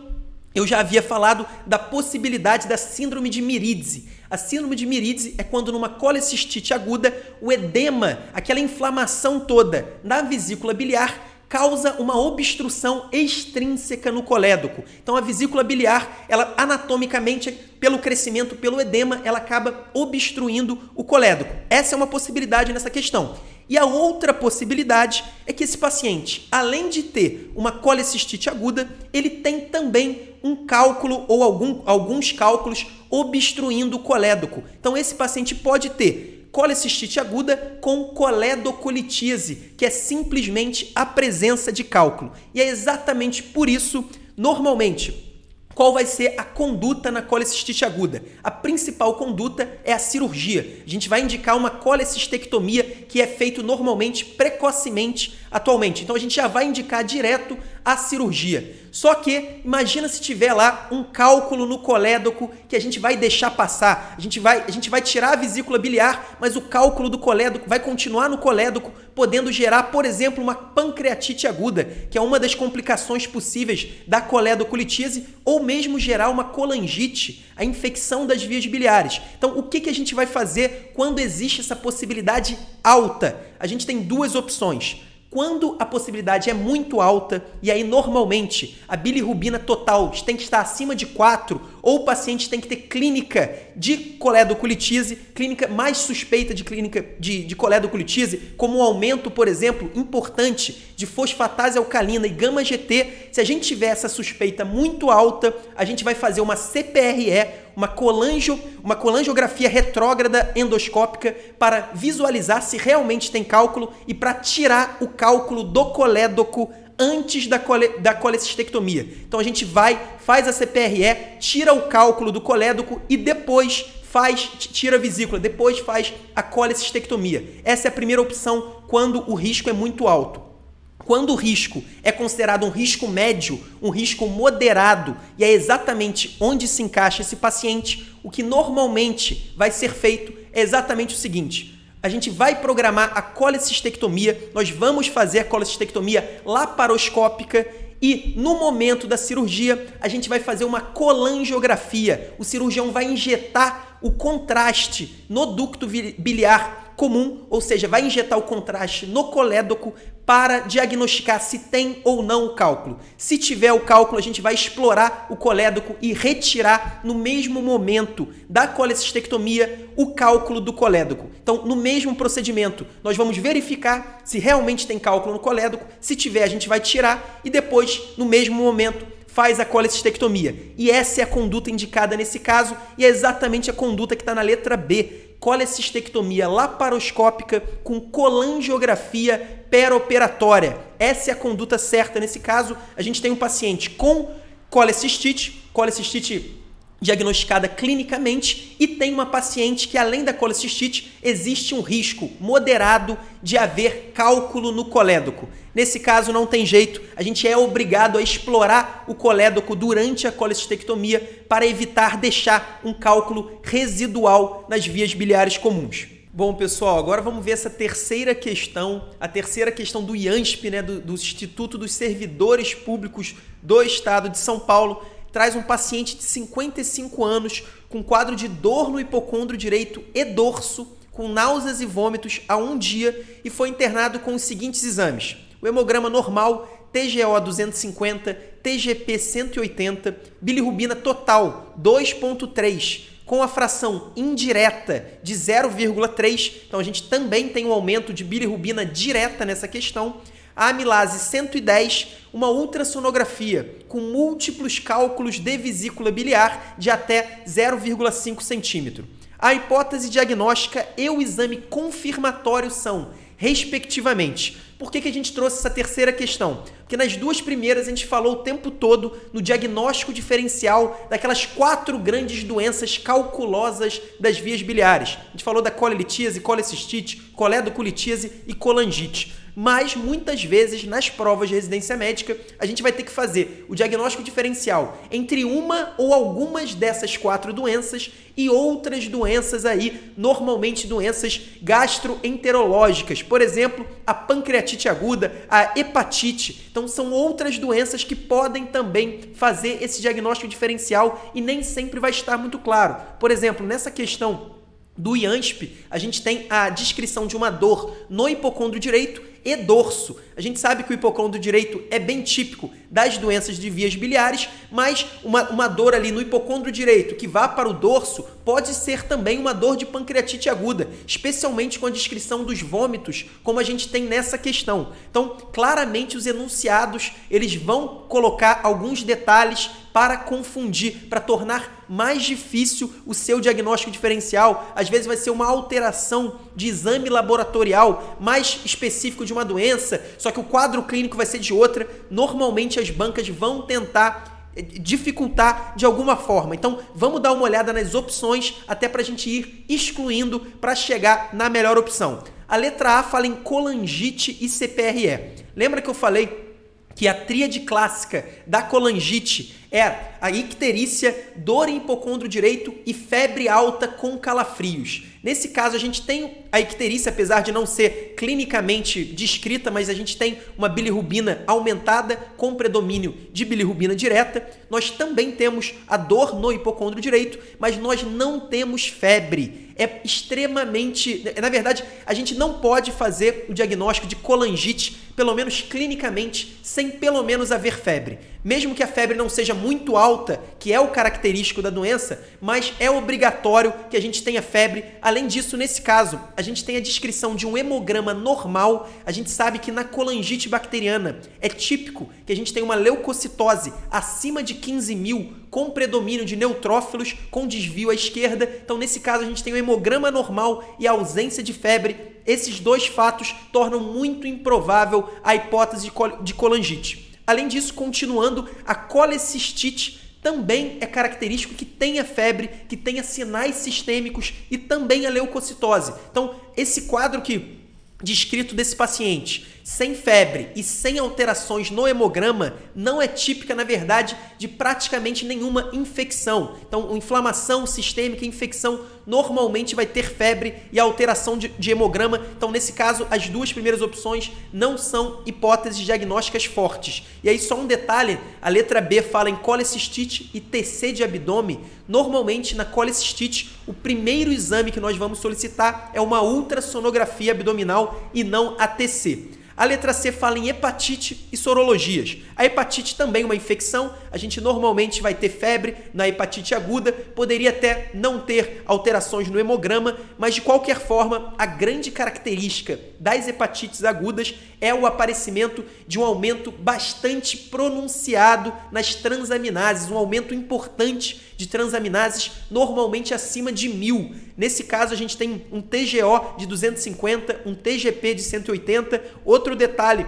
eu 0.54 0.68
já 0.68 0.80
havia 0.80 1.02
falado 1.02 1.46
da 1.66 1.80
possibilidade 1.80 2.68
da 2.68 2.78
síndrome 2.78 3.30
de 3.30 3.42
mirídise. 3.42 4.10
A 4.30 4.38
síndrome 4.38 4.76
de 4.76 4.86
mirídise 4.86 5.36
é 5.38 5.44
quando 5.44 5.72
numa 5.72 5.90
colecistite 5.90 6.74
aguda, 6.74 7.14
o 7.42 7.52
edema, 7.52 8.20
aquela 8.34 8.60
inflamação 8.60 9.40
toda 9.42 9.94
na 10.04 10.22
vesícula 10.22 10.74
biliar, 10.74 11.31
causa 11.52 11.98
uma 12.00 12.18
obstrução 12.18 13.10
extrínseca 13.12 14.10
no 14.10 14.24
colédoco. 14.24 14.86
Então 15.04 15.18
a 15.18 15.22
vesícula 15.22 15.66
biliar, 15.66 16.26
ela 16.30 16.54
anatomicamente, 16.56 17.52
pelo 17.78 18.00
crescimento, 18.00 18.56
pelo 18.56 18.80
edema, 18.80 19.20
ela 19.26 19.40
acaba 19.40 19.90
obstruindo 19.94 20.80
o 20.96 21.04
colédoco. 21.04 21.54
Essa 21.70 21.94
é 21.94 21.98
uma 21.98 22.08
possibilidade 22.08 22.72
nessa 22.72 22.90
questão. 22.90 23.36
E 23.68 23.78
a 23.78 23.84
outra 23.84 24.34
possibilidade 24.34 25.26
é 25.46 25.52
que 25.52 25.66
esse 25.66 25.78
paciente, 25.78 26.48
além 26.50 26.88
de 26.88 27.04
ter 27.04 27.52
uma 27.54 27.74
colecistite 27.74 28.50
aguda, 28.50 28.90
ele 29.12 29.30
tem 29.30 29.60
também 29.60 30.30
um 30.42 30.66
cálculo 30.66 31.26
ou 31.28 31.44
algum, 31.44 31.82
alguns 31.86 32.32
cálculos 32.32 32.88
obstruindo 33.10 33.98
o 33.98 34.04
colédoco. 34.04 34.64
Então 34.80 34.96
esse 34.96 35.16
paciente 35.16 35.54
pode 35.54 35.90
ter 35.90 36.41
colecistite 36.52 37.20
aguda 37.20 37.78
com 37.82 38.06
coledocolitíase, 38.06 39.74
que 39.78 39.86
é 39.86 39.90
simplesmente 39.90 40.92
a 40.94 41.06
presença 41.06 41.72
de 41.72 41.84
cálculo. 41.84 42.34
E 42.54 42.62
é 42.62 42.68
exatamente 42.68 43.42
por 43.42 43.70
isso, 43.70 44.06
normalmente, 44.36 45.31
qual 45.74 45.94
vai 45.94 46.06
ser 46.06 46.36
a 46.38 46.44
conduta 46.44 47.12
na 47.12 47.22
colecistite 47.22 47.86
aguda? 47.86 48.24
A 48.44 48.52
principal 48.52 49.16
conduta 49.16 49.80
é 49.84 49.94
a 49.94 50.00
cirurgia. 50.00 50.82
A 50.86 50.90
gente 50.90 51.08
vai 51.08 51.22
indicar 51.22 51.58
uma 51.58 51.70
colecistectomia 51.70 52.84
que 52.84 53.22
é 53.22 53.28
feito 53.28 53.64
normalmente 53.64 54.26
precocemente 54.26 55.40
atualmente. 55.50 56.04
Então 56.04 56.16
a 56.16 56.20
gente 56.20 56.36
já 56.36 56.48
vai 56.48 56.66
indicar 56.66 57.04
direto 57.04 57.58
a 57.84 57.98
cirurgia. 57.98 58.76
Só 58.92 59.16
que 59.16 59.62
imagina 59.64 60.08
se 60.08 60.22
tiver 60.22 60.54
lá 60.54 60.88
um 60.92 61.04
cálculo 61.04 61.66
no 61.66 61.80
colédoco 61.80 62.52
que 62.68 62.76
a 62.76 62.82
gente 62.82 63.00
vai 63.00 63.16
deixar 63.16 63.52
passar. 63.52 64.16
A 64.18 64.22
gente 64.22 64.40
vai, 64.40 64.66
a 64.68 64.72
gente 64.72 64.90
vai 64.90 65.02
tirar 65.02 65.34
a 65.34 65.36
vesícula 65.36 65.80
biliar, 65.80 66.38
mas 66.40 66.56
o 66.56 66.62
cálculo 66.62 67.10
do 67.10 67.18
colédoco 67.18 67.70
vai 67.70 67.80
continuar 67.80 68.30
no 68.30 68.38
colédoco, 68.38 68.92
podendo 69.16 69.52
gerar, 69.52 69.84
por 69.84 70.06
exemplo, 70.06 70.44
uma 70.44 70.56
pancreatite 70.56 71.48
aguda, 71.48 71.86
que 72.10 72.18
é 72.18 72.22
uma 72.22 72.40
das 72.40 72.56
complicações 72.56 73.28
possíveis 73.28 73.88
da 74.08 74.22
coledocolitíase, 74.22 75.26
ou 75.44 75.62
mesmo 75.62 76.00
gerar 76.00 76.30
uma 76.30 76.46
colangite, 76.46 77.46
a 77.56 77.64
infecção 77.64 78.26
das 78.26 78.44
vias 78.44 78.66
biliares. 78.66 79.22
Então, 79.38 79.58
o 79.58 79.64
que, 79.64 79.82
que 79.82 79.90
a 79.90 79.94
gente 79.94 80.16
vai 80.16 80.26
fazer 80.26 80.92
quando 80.94 81.20
existe 81.20 81.62
essa 81.62 81.76
possibilidade 81.76 82.58
alta? 82.84 83.40
A 83.60 83.68
gente 83.68 83.86
tem 83.86 84.02
duas 84.02 84.36
opções 84.36 85.02
quando 85.32 85.78
a 85.80 85.86
possibilidade 85.86 86.50
é 86.50 86.54
muito 86.54 87.00
alta, 87.00 87.44
e 87.64 87.72
aí 87.72 87.86
normalmente 87.86 88.78
a 88.86 88.98
bilirrubina 88.98 89.58
total 89.58 90.12
tem 90.26 90.36
que 90.36 90.44
estar 90.44 90.60
acima 90.60 90.94
de 90.94 91.06
4, 91.06 91.62
ou 91.82 91.98
o 91.98 92.06
paciente 92.06 92.50
tem 92.50 92.60
que 92.60 92.68
ter 92.68 92.76
clínica 92.76 93.54
de 93.76 93.98
coledoculitise, 93.98 95.16
clínica 95.16 95.68
mais 95.68 95.98
suspeita 95.98 96.54
de 96.54 96.64
clínica 96.64 97.04
de, 97.20 97.44
de 97.44 97.56
coledoculitise, 97.56 98.54
como 98.58 98.78
um 98.78 98.82
aumento, 98.82 99.32
por 99.32 99.48
exemplo, 99.48 99.92
importante 99.96 100.94
de 100.96 101.06
fosfatase 101.06 101.78
alcalina 101.78 102.28
e 102.28 102.30
gama 102.30 102.64
GT. 102.64 103.30
Se 103.32 103.42
a 103.42 103.44
gente 103.44 103.68
tiver 103.68 103.88
essa 103.88 104.08
suspeita 104.08 104.64
muito 104.64 105.10
alta, 105.10 105.56
a 105.76 105.84
gente 105.84 106.04
vai 106.04 106.14
fazer 106.14 106.42
uma 106.42 106.56
CPRE, 106.56 107.48
uma, 107.76 107.88
colangio, 107.88 108.60
uma 108.84 108.96
colangiografia 108.96 109.70
retrógrada 109.70 110.52
endoscópica 110.56 111.36
para 111.58 111.90
visualizar 111.94 112.62
se 112.62 112.78
realmente 112.78 113.32
tem 113.32 113.44
cálculo 113.44 113.92
e 114.08 114.14
para 114.14 114.34
tirar 114.34 114.98
o 115.02 115.08
cálculo 115.08 115.64
do 115.64 115.86
colédoco 115.86 116.72
antes 117.02 117.48
da, 117.48 117.58
cole, 117.58 117.98
da 118.00 118.14
colecistectomia. 118.14 119.08
Então 119.28 119.40
a 119.40 119.44
gente 119.44 119.66
vai, 119.66 120.00
faz 120.20 120.48
a 120.48 120.54
CPRE, 120.54 121.40
tira 121.40 121.74
o 121.74 121.88
cálculo 121.88 122.32
do 122.32 122.40
colédoco 122.40 123.02
e 123.10 123.18
depois 123.18 123.86
faz, 124.04 124.50
tira 124.60 124.98
a 124.98 125.00
vesícula, 125.00 125.40
depois 125.40 125.80
faz 125.80 126.14
a 126.36 126.44
colecistectomia. 126.44 127.62
Essa 127.64 127.88
é 127.88 127.90
a 127.90 127.94
primeira 127.94 128.22
opção 128.22 128.84
quando 128.88 129.28
o 129.30 129.34
risco 129.34 129.70
é 129.70 129.74
muito 129.74 130.08
alto. 130.08 130.52
Quando 131.00 131.32
o 131.34 131.36
risco 131.36 131.84
é 132.04 132.12
considerado 132.12 132.64
um 132.64 132.70
risco 132.70 133.08
médio, 133.08 133.60
um 133.82 133.90
risco 133.90 134.28
moderado, 134.28 135.18
e 135.38 135.44
é 135.44 135.52
exatamente 135.52 136.38
onde 136.40 136.68
se 136.68 136.84
encaixa 136.84 137.24
esse 137.24 137.36
paciente, 137.36 138.14
o 138.24 138.30
que 138.30 138.44
normalmente 138.44 139.52
vai 139.58 139.72
ser 139.72 139.92
feito 139.92 140.32
é 140.54 140.62
exatamente 140.62 141.16
o 141.16 141.18
seguinte: 141.18 141.81
a 142.04 142.10
gente 142.10 142.30
vai 142.30 142.60
programar 142.60 143.12
a 143.16 143.22
colecistectomia, 143.22 144.50
nós 144.54 144.70
vamos 144.70 145.08
fazer 145.08 145.40
a 145.40 145.46
colecistectomia 145.46 146.42
laparoscópica 146.46 147.68
e 148.02 148.34
no 148.36 148.58
momento 148.58 149.06
da 149.06 149.18
cirurgia 149.18 149.88
a 150.02 150.08
gente 150.08 150.28
vai 150.28 150.40
fazer 150.40 150.66
uma 150.66 150.82
colangiografia. 150.82 152.34
O 152.40 152.44
cirurgião 152.44 152.92
vai 152.92 153.06
injetar 153.06 154.00
o 154.02 154.12
contraste 154.12 155.26
no 155.30 155.46
ducto 155.46 155.86
biliar 155.88 156.91
comum, 157.02 157.48
ou 157.50 157.60
seja, 157.60 157.88
vai 157.88 158.06
injetar 158.06 158.38
o 158.38 158.44
contraste 158.44 159.08
no 159.08 159.24
colédoco 159.32 159.92
para 160.24 160.60
diagnosticar 160.60 161.42
se 161.42 161.58
tem 161.58 162.00
ou 162.04 162.22
não 162.22 162.46
o 162.46 162.50
cálculo. 162.54 163.00
Se 163.18 163.40
tiver 163.40 163.74
o 163.74 163.80
cálculo, 163.80 164.20
a 164.20 164.22
gente 164.22 164.40
vai 164.40 164.54
explorar 164.54 165.26
o 165.28 165.36
colédoco 165.36 165.96
e 166.00 166.14
retirar 166.14 167.02
no 167.04 167.16
mesmo 167.16 167.60
momento 167.60 168.28
da 168.48 168.68
colecistectomia 168.68 169.90
o 169.96 170.14
cálculo 170.14 170.62
do 170.62 170.72
colédoco. 170.72 171.32
Então, 171.42 171.66
no 171.66 171.76
mesmo 171.76 172.14
procedimento, 172.14 172.86
nós 173.04 173.18
vamos 173.18 173.36
verificar 173.36 174.22
se 174.24 174.38
realmente 174.38 174.86
tem 174.86 175.00
cálculo 175.00 175.34
no 175.34 175.40
colédoco. 175.40 175.88
Se 176.00 176.16
tiver, 176.16 176.44
a 176.44 176.48
gente 176.48 176.70
vai 176.70 176.80
tirar 176.80 177.42
e 177.44 177.50
depois, 177.50 178.00
no 178.16 178.26
mesmo 178.26 178.54
momento, 178.54 179.08
faz 179.26 179.60
a 179.60 179.66
colecistectomia. 179.66 180.56
E 180.78 180.92
essa 180.92 181.22
é 181.22 181.24
a 181.24 181.28
conduta 181.28 181.72
indicada 181.72 182.16
nesse 182.16 182.38
caso 182.38 182.78
e 182.96 183.04
é 183.04 183.08
exatamente 183.08 183.72
a 183.72 183.74
conduta 183.74 184.16
que 184.16 184.22
está 184.22 184.36
na 184.36 184.44
letra 184.44 184.78
B 184.78 185.31
colecistectomia 185.42 186.48
laparoscópica 186.48 187.60
com 187.84 188.00
colangiografia 188.00 189.66
peroperatória. 189.72 190.78
Essa 191.00 191.32
é 191.32 191.34
a 191.34 191.36
conduta 191.36 191.80
certa. 191.80 192.20
Nesse 192.20 192.40
caso, 192.40 192.78
a 192.96 193.02
gente 193.02 193.20
tem 193.24 193.32
um 193.32 193.36
paciente 193.36 193.90
com 193.90 194.30
colecistite, 194.70 195.64
colecistite 195.74 196.62
diagnosticada 197.02 197.68
clinicamente 197.68 198.76
e 198.80 198.88
tem 198.88 199.12
uma 199.12 199.26
paciente 199.26 199.88
que 199.88 199.98
além 199.98 200.24
da 200.24 200.32
colecistite 200.32 201.18
existe 201.24 201.74
um 201.74 201.82
risco 201.82 202.30
moderado 202.40 203.18
de 203.42 203.58
haver 203.58 204.12
cálculo 204.14 204.72
no 204.72 204.86
colédoco. 204.86 205.50
Nesse 205.74 206.00
caso 206.00 206.34
não 206.34 206.46
tem 206.46 206.66
jeito, 206.66 207.02
a 207.16 207.24
gente 207.24 207.48
é 207.48 207.58
obrigado 207.58 208.18
a 208.18 208.22
explorar 208.22 209.06
o 209.08 209.16
colédoco 209.16 209.76
durante 209.76 210.28
a 210.28 210.32
colecistectomia 210.32 211.44
para 211.48 211.66
evitar 211.66 212.18
deixar 212.18 212.82
um 212.84 212.94
cálculo 212.94 213.60
residual 213.64 214.66
nas 214.68 214.86
vias 214.86 215.14
biliares 215.14 215.58
comuns. 215.58 216.08
Bom, 216.34 216.54
pessoal, 216.54 216.98
agora 216.98 217.22
vamos 217.22 217.44
ver 217.44 217.52
essa 217.52 217.70
terceira 217.70 218.34
questão, 218.34 219.10
a 219.20 219.28
terceira 219.28 219.72
questão 219.72 220.04
do 220.04 220.16
IANSP, 220.16 220.70
né, 220.70 220.82
do, 220.82 221.02
do 221.02 221.14
Instituto 221.14 221.78
dos 221.78 221.92
Servidores 221.94 222.74
Públicos 222.74 223.36
do 223.62 223.82
Estado 223.82 224.30
de 224.30 224.38
São 224.38 224.60
Paulo, 224.60 225.06
traz 225.32 225.56
um 225.56 225.62
paciente 225.62 226.16
de 226.16 226.24
55 226.24 227.24
anos 227.24 227.64
com 227.90 228.02
quadro 228.02 228.36
de 228.36 228.48
dor 228.48 228.90
no 228.90 229.00
hipocôndrio 229.00 229.58
direito 229.58 230.04
e 230.14 230.24
dorso, 230.24 230.98
com 231.12 231.28
náuseas 231.28 231.82
e 231.82 231.86
vômitos 231.86 232.42
há 232.48 232.56
um 232.56 232.78
dia 232.78 233.26
e 233.44 233.50
foi 233.50 233.68
internado 233.68 234.20
com 234.20 234.34
os 234.34 234.42
seguintes 234.42 234.84
exames: 234.84 235.36
o 235.62 235.68
hemograma 235.68 236.10
normal, 236.10 236.90
TGO 236.92 237.40
250, 237.40 238.34
TGP 238.64 239.20
180, 239.20 240.18
bilirrubina 240.42 240.96
total 240.96 241.76
2.3, 241.82 243.04
com 243.26 243.42
a 243.44 243.48
fração 243.48 244.12
indireta 244.16 245.06
de 245.22 245.34
0,3. 245.34 246.54
Então 246.68 246.80
a 246.80 246.84
gente 246.84 247.04
também 247.04 247.50
tem 247.50 247.66
um 247.66 247.72
aumento 247.72 248.14
de 248.14 248.24
bilirrubina 248.24 248.86
direta 248.86 249.46
nessa 249.46 249.68
questão 249.68 250.22
a 250.56 250.70
amilase 250.70 251.20
110, 251.20 252.08
uma 252.34 252.50
ultrassonografia 252.50 253.78
com 253.88 254.00
múltiplos 254.00 254.80
cálculos 254.80 255.40
de 255.40 255.58
vesícula 255.58 256.12
biliar 256.12 256.76
de 256.78 256.90
até 256.90 257.44
0,5 257.48 258.42
centímetro. 258.42 259.08
A 259.40 259.54
hipótese 259.54 260.10
diagnóstica 260.10 260.88
e 260.96 261.10
o 261.10 261.22
exame 261.22 261.58
confirmatório 261.58 262.70
são, 262.70 263.12
respectivamente. 263.42 264.56
Por 264.78 264.92
que, 264.92 265.02
que 265.02 265.10
a 265.10 265.14
gente 265.14 265.34
trouxe 265.34 265.58
essa 265.58 265.70
terceira 265.70 266.14
questão? 266.14 266.64
Porque 266.82 266.96
nas 266.96 267.18
duas 267.18 267.42
primeiras 267.42 267.88
a 267.88 267.90
gente 267.90 268.06
falou 268.06 268.34
o 268.34 268.44
tempo 268.44 268.70
todo 268.70 269.18
no 269.34 269.42
diagnóstico 269.42 270.14
diferencial 270.14 271.08
daquelas 271.10 271.44
quatro 271.44 271.98
grandes 271.98 272.44
doenças 272.44 273.00
calculosas 273.00 274.00
das 274.20 274.38
vias 274.38 274.62
biliares. 274.62 275.18
A 275.30 275.32
gente 275.32 275.44
falou 275.44 275.62
da 275.62 275.72
colelitíase, 275.72 276.40
colecistite, 276.40 277.18
coledocolitíase 277.34 278.44
e 278.46 278.54
colangite 278.54 279.41
mas 279.56 279.96
muitas 279.96 280.44
vezes 280.44 280.84
nas 280.84 281.10
provas 281.10 281.50
de 281.50 281.56
residência 281.56 281.96
médica 281.98 282.38
a 282.60 282.66
gente 282.66 282.82
vai 282.82 282.92
ter 282.92 283.04
que 283.04 283.12
fazer 283.12 283.66
o 283.68 283.76
diagnóstico 283.76 284.24
diferencial 284.24 284.98
entre 285.12 285.44
uma 285.44 285.94
ou 285.98 286.14
algumas 286.14 286.74
dessas 286.74 287.18
quatro 287.18 287.54
doenças 287.54 288.12
e 288.36 288.50
outras 288.50 289.08
doenças 289.08 289.66
aí, 289.66 290.14
normalmente 290.18 290.88
doenças 290.88 291.42
gastroenterológicas, 291.62 293.22
por 293.22 293.42
exemplo, 293.42 293.86
a 294.08 294.14
pancreatite 294.14 294.88
aguda, 294.88 295.34
a 295.50 295.78
hepatite. 295.78 296.68
Então 296.72 296.88
são 296.88 297.12
outras 297.12 297.58
doenças 297.58 298.04
que 298.04 298.16
podem 298.16 298.66
também 298.66 299.20
fazer 299.34 299.80
esse 299.82 300.02
diagnóstico 300.02 300.50
diferencial 300.50 301.32
e 301.36 301.42
nem 301.42 301.62
sempre 301.62 302.00
vai 302.00 302.12
estar 302.12 302.38
muito 302.38 302.58
claro. 302.58 302.96
Por 303.20 303.32
exemplo, 303.32 303.66
nessa 303.66 303.92
questão 303.92 304.61
do 304.98 305.16
IANSP, 305.16 305.78
a 305.90 305.98
gente 305.98 306.22
tem 306.22 306.46
a 306.50 306.70
descrição 306.70 307.26
de 307.26 307.36
uma 307.36 307.50
dor 307.50 307.96
no 308.10 308.28
hipocôndrio 308.28 308.80
direito 308.80 309.22
e 309.44 309.56
dorso. 309.56 310.18
A 310.36 310.42
gente 310.42 310.60
sabe 310.60 310.84
que 310.84 310.92
o 310.92 310.94
hipocôndrio 310.94 311.42
direito 311.42 311.82
é 311.90 311.98
bem 311.98 312.22
típico 312.22 312.70
das 312.90 313.18
doenças 313.18 313.58
de 313.58 313.70
vias 313.70 313.96
biliares, 313.96 314.48
mas 314.72 315.06
uma, 315.24 315.50
uma 315.50 315.68
dor 315.68 315.96
ali 315.96 316.12
no 316.12 316.22
hipocôndrio 316.22 316.72
direito 316.72 317.16
que 317.16 317.28
vá 317.28 317.48
para 317.48 317.68
o 317.68 317.74
dorso 317.74 318.24
pode 318.46 318.74
ser 318.74 319.04
também 319.04 319.40
uma 319.40 319.54
dor 319.54 319.76
de 319.76 319.86
pancreatite 319.86 320.50
aguda, 320.50 320.88
especialmente 321.08 321.80
com 321.80 321.88
a 321.88 321.92
descrição 321.92 322.44
dos 322.44 322.62
vômitos, 322.62 323.26
como 323.44 323.60
a 323.60 323.64
gente 323.64 323.90
tem 323.90 324.04
nessa 324.04 324.38
questão. 324.38 324.94
Então, 325.10 325.38
claramente 325.52 326.18
os 326.18 326.26
enunciados, 326.26 327.14
eles 327.30 327.56
vão 327.56 328.06
colocar 328.08 328.60
alguns 328.64 329.04
detalhes 329.04 329.70
para 329.94 330.18
confundir, 330.18 331.08
para 331.10 331.20
tornar 331.20 331.81
mais 331.92 332.24
difícil 332.24 332.90
o 333.06 333.14
seu 333.14 333.42
diagnóstico 333.42 333.92
diferencial. 333.92 334.72
Às 334.74 334.88
vezes 334.88 335.06
vai 335.06 335.18
ser 335.18 335.30
uma 335.30 335.46
alteração 335.46 336.40
de 336.56 336.70
exame 336.70 337.10
laboratorial 337.10 338.16
mais 338.18 338.62
específico 338.64 339.26
de 339.26 339.34
uma 339.34 339.44
doença, 339.44 340.02
só 340.18 340.32
que 340.32 340.40
o 340.40 340.44
quadro 340.46 340.84
clínico 340.84 341.18
vai 341.18 341.26
ser 341.26 341.40
de 341.40 341.54
outra. 341.54 341.86
Normalmente 342.10 342.80
as 342.80 342.90
bancas 342.90 343.28
vão 343.28 343.64
tentar 343.64 344.50
eh, 344.56 344.62
dificultar 344.62 345.74
de 345.76 345.86
alguma 345.86 346.16
forma. 346.16 346.56
Então, 346.56 346.80
vamos 346.96 347.22
dar 347.22 347.34
uma 347.34 347.44
olhada 347.44 347.74
nas 347.74 347.94
opções 347.94 348.56
até 348.66 348.88
para 348.88 349.02
a 349.02 349.06
gente 349.06 349.30
ir 349.30 349.66
excluindo 349.68 350.40
para 350.40 350.74
chegar 350.74 351.32
na 351.34 351.50
melhor 351.50 351.78
opção. 351.78 352.24
A 352.48 352.56
letra 352.56 353.00
A 353.00 353.04
fala 353.04 353.28
em 353.28 353.36
colangite 353.36 354.38
e 354.40 354.48
CPRE. 354.48 355.44
Lembra 355.54 355.82
que 355.82 355.90
eu 355.90 355.94
falei 355.94 356.51
que 356.96 357.08
a 357.08 357.14
tríade 357.14 357.62
clássica 357.62 358.26
da 358.46 358.62
colangite 358.62 359.56
é 359.72 360.12
a 360.20 360.30
icterícia, 360.30 361.16
dor 361.36 361.70
em 361.70 361.78
hipocôndrio 361.78 362.30
direito 362.30 362.74
e 362.86 362.94
febre 362.94 363.48
alta 363.48 363.88
com 363.88 364.18
calafrios. 364.18 365.11
Nesse 365.24 365.50
caso, 365.50 365.76
a 365.76 365.80
gente 365.80 366.02
tem 366.02 366.38
a 366.52 366.60
icterícia, 366.60 367.12
apesar 367.12 367.42
de 367.42 367.52
não 367.52 367.64
ser 367.64 368.16
clinicamente 368.18 369.04
descrita, 369.04 369.70
mas 369.70 369.88
a 369.88 369.94
gente 369.94 370.18
tem 370.18 370.40
uma 370.58 370.68
bilirrubina 370.68 371.44
aumentada 371.46 372.16
com 372.36 372.56
predomínio 372.56 373.16
de 373.32 373.46
bilirrubina 373.46 373.96
direta. 373.96 374.50
Nós 374.68 374.90
também 374.90 375.32
temos 375.32 375.76
a 375.88 375.96
dor 375.96 376.40
no 376.40 376.52
hipocôndrio 376.52 377.02
direito, 377.02 377.38
mas 377.60 377.78
nós 377.78 378.02
não 378.02 378.40
temos 378.40 378.88
febre. 378.88 379.70
É 379.76 380.02
extremamente. 380.04 381.24
Na 381.40 381.50
verdade, 381.50 381.84
a 382.04 382.14
gente 382.16 382.34
não 382.34 382.60
pode 382.60 382.92
fazer 382.92 383.46
o 383.48 383.54
diagnóstico 383.54 384.08
de 384.08 384.16
colangite, 384.16 384.98
pelo 385.16 385.36
menos 385.36 385.62
clinicamente, 385.62 386.58
sem 386.64 386.90
pelo 386.90 387.22
menos 387.24 387.52
haver 387.52 387.80
febre 387.80 388.18
mesmo 388.44 388.74
que 388.74 388.84
a 388.84 388.88
febre 388.88 389.18
não 389.18 389.30
seja 389.30 389.54
muito 389.54 389.96
alta, 389.96 390.42
que 390.60 390.74
é 390.74 390.80
o 390.80 390.88
característico 390.88 391.62
da 391.62 391.70
doença, 391.70 392.24
mas 392.40 392.74
é 392.80 392.90
obrigatório 392.90 393.74
que 393.90 393.96
a 393.96 394.02
gente 394.02 394.24
tenha 394.24 394.42
febre. 394.42 394.84
Além 395.02 395.28
disso, 395.28 395.56
nesse 395.58 395.82
caso, 395.82 396.20
a 396.36 396.42
gente 396.42 396.66
tem 396.66 396.78
a 396.78 396.82
descrição 396.82 397.36
de 397.36 397.46
um 397.46 397.58
hemograma 397.58 398.14
normal. 398.14 398.90
A 399.06 399.12
gente 399.12 399.30
sabe 399.30 399.60
que 399.60 399.72
na 399.72 399.84
colangite 399.84 400.50
bacteriana 400.50 401.20
é 401.40 401.48
típico 401.48 402.10
que 402.26 402.34
a 402.34 402.36
gente 402.36 402.52
tenha 402.54 402.66
uma 402.66 402.76
leucocitose 402.76 403.72
acima 403.90 404.42
de 404.42 404.56
15 404.56 404.96
mil, 404.96 405.34
com 405.50 405.70
predomínio 405.70 406.26
de 406.26 406.36
neutrófilos, 406.36 407.16
com 407.30 407.46
desvio 407.46 407.90
à 407.90 407.94
esquerda. 407.94 408.50
Então, 408.64 408.78
nesse 408.78 409.00
caso, 409.00 409.24
a 409.24 409.28
gente 409.28 409.44
tem 409.44 409.54
um 409.54 409.58
hemograma 409.58 410.10
normal 410.10 410.64
e 410.80 410.88
ausência 410.88 411.44
de 411.44 411.54
febre. 411.54 412.12
Esses 412.26 412.60
dois 412.60 412.88
fatos 412.88 413.36
tornam 413.52 413.80
muito 413.80 414.26
improvável 414.26 415.10
a 415.24 415.36
hipótese 415.36 415.92
de 416.24 416.34
colangite. 416.34 417.11
Além 417.32 417.48
disso, 417.48 417.74
continuando, 417.74 418.46
a 418.66 418.76
colecistite 418.76 420.18
também 420.22 420.78
é 420.82 420.86
característico 420.86 421.54
que 421.54 421.64
tenha 421.64 422.04
febre, 422.04 422.50
que 422.68 422.76
tenha 422.76 423.02
sinais 423.04 423.56
sistêmicos 423.56 424.34
e 424.52 424.58
também 424.58 425.06
a 425.06 425.10
leucocitose. 425.10 425.94
Então, 426.12 426.36
esse 426.58 426.82
quadro 426.88 427.22
que 427.22 427.58
descrito 428.04 428.54
desse 428.54 428.76
paciente, 428.76 429.48
sem 429.64 429.94
febre 429.96 430.50
e 430.56 430.64
sem 430.64 431.00
alterações 431.00 431.70
no 431.70 431.88
hemograma, 431.88 432.56
não 432.76 433.02
é 433.02 433.08
típica, 433.08 433.54
na 433.54 433.64
verdade, 433.64 434.18
de 434.38 434.48
praticamente 434.48 435.26
nenhuma 435.26 435.70
infecção. 435.74 436.56
Então, 436.68 436.96
inflamação 436.96 437.66
sistêmica, 437.66 438.26
infecção, 438.26 438.82
normalmente 439.06 439.76
vai 439.76 439.86
ter 439.86 440.04
febre 440.04 440.56
e 440.72 440.80
alteração 440.80 441.38
de, 441.38 441.50
de 441.50 441.72
hemograma. 441.72 442.22
Então, 442.38 442.52
nesse 442.52 442.74
caso, 442.74 443.08
as 443.10 443.28
duas 443.28 443.52
primeiras 443.52 443.82
opções 443.82 444.32
não 444.54 444.78
são 444.78 445.22
hipóteses 445.26 445.80
diagnósticas 445.80 446.46
fortes. 446.46 447.04
E 447.24 447.30
aí, 447.30 447.40
só 447.40 447.56
um 447.56 447.68
detalhe: 447.68 448.20
a 448.42 448.50
letra 448.50 448.82
B 448.82 449.02
fala 449.02 449.30
em 449.30 449.36
colecistite 449.36 450.30
e 450.34 450.40
TC 450.40 450.92
de 450.92 451.04
abdômen. 451.04 451.60
Normalmente, 451.88 452.56
na 452.56 452.66
colecistite, 452.66 453.52
o 453.68 453.74
primeiro 453.74 454.32
exame 454.32 454.72
que 454.72 454.80
nós 454.80 454.96
vamos 454.98 455.20
solicitar 455.20 455.92
é 455.94 456.02
uma 456.02 456.22
ultrassonografia 456.22 457.32
abdominal 457.32 458.10
e 458.14 458.24
não 458.24 458.56
a 458.58 458.68
TC. 458.68 459.41
A 459.62 459.64
letra 459.64 459.94
C 459.94 460.12
fala 460.12 460.40
em 460.40 460.50
hepatite 460.50 461.28
e 461.32 461.38
sorologias. 461.38 462.18
A 462.36 462.44
hepatite 462.44 462.96
também 462.96 463.22
é 463.22 463.26
uma 463.26 463.36
infecção, 463.36 463.94
a 464.12 464.18
gente 464.18 464.42
normalmente 464.42 465.04
vai 465.04 465.14
ter 465.14 465.30
febre 465.30 465.76
na 465.94 466.08
hepatite 466.08 466.56
aguda, 466.56 466.92
poderia 466.92 467.52
até 467.52 467.92
não 467.94 468.20
ter 468.20 468.64
alterações 468.66 469.28
no 469.28 469.40
hemograma, 469.40 469.96
mas 470.18 470.34
de 470.34 470.42
qualquer 470.42 470.80
forma, 470.80 471.36
a 471.38 471.46
grande 471.46 471.92
característica 471.92 472.80
das 473.00 473.28
hepatites 473.28 473.84
agudas 473.84 474.34
é 474.60 474.74
o 474.74 474.88
aparecimento 474.88 475.64
de 475.88 476.00
um 476.00 476.06
aumento 476.06 476.52
bastante 476.52 477.38
pronunciado 477.38 478.52
nas 478.72 478.96
transaminases, 478.96 479.92
um 479.92 479.98
aumento 479.98 480.34
importante 480.34 481.22
de 481.38 481.48
transaminases, 481.48 482.32
normalmente 482.50 483.14
acima 483.14 483.52
de 483.52 483.70
mil. 483.70 484.16
Nesse 484.42 484.64
caso, 484.64 484.92
a 484.92 484.98
gente 484.98 485.16
tem 485.16 485.46
um 485.52 485.62
TGO 485.62 486.36
de 486.36 486.48
250, 486.48 487.42
um 487.46 487.54
TGP 487.54 488.16
de 488.16 488.24
180. 488.24 489.00
Outro 489.24 489.56
detalhe 489.56 490.04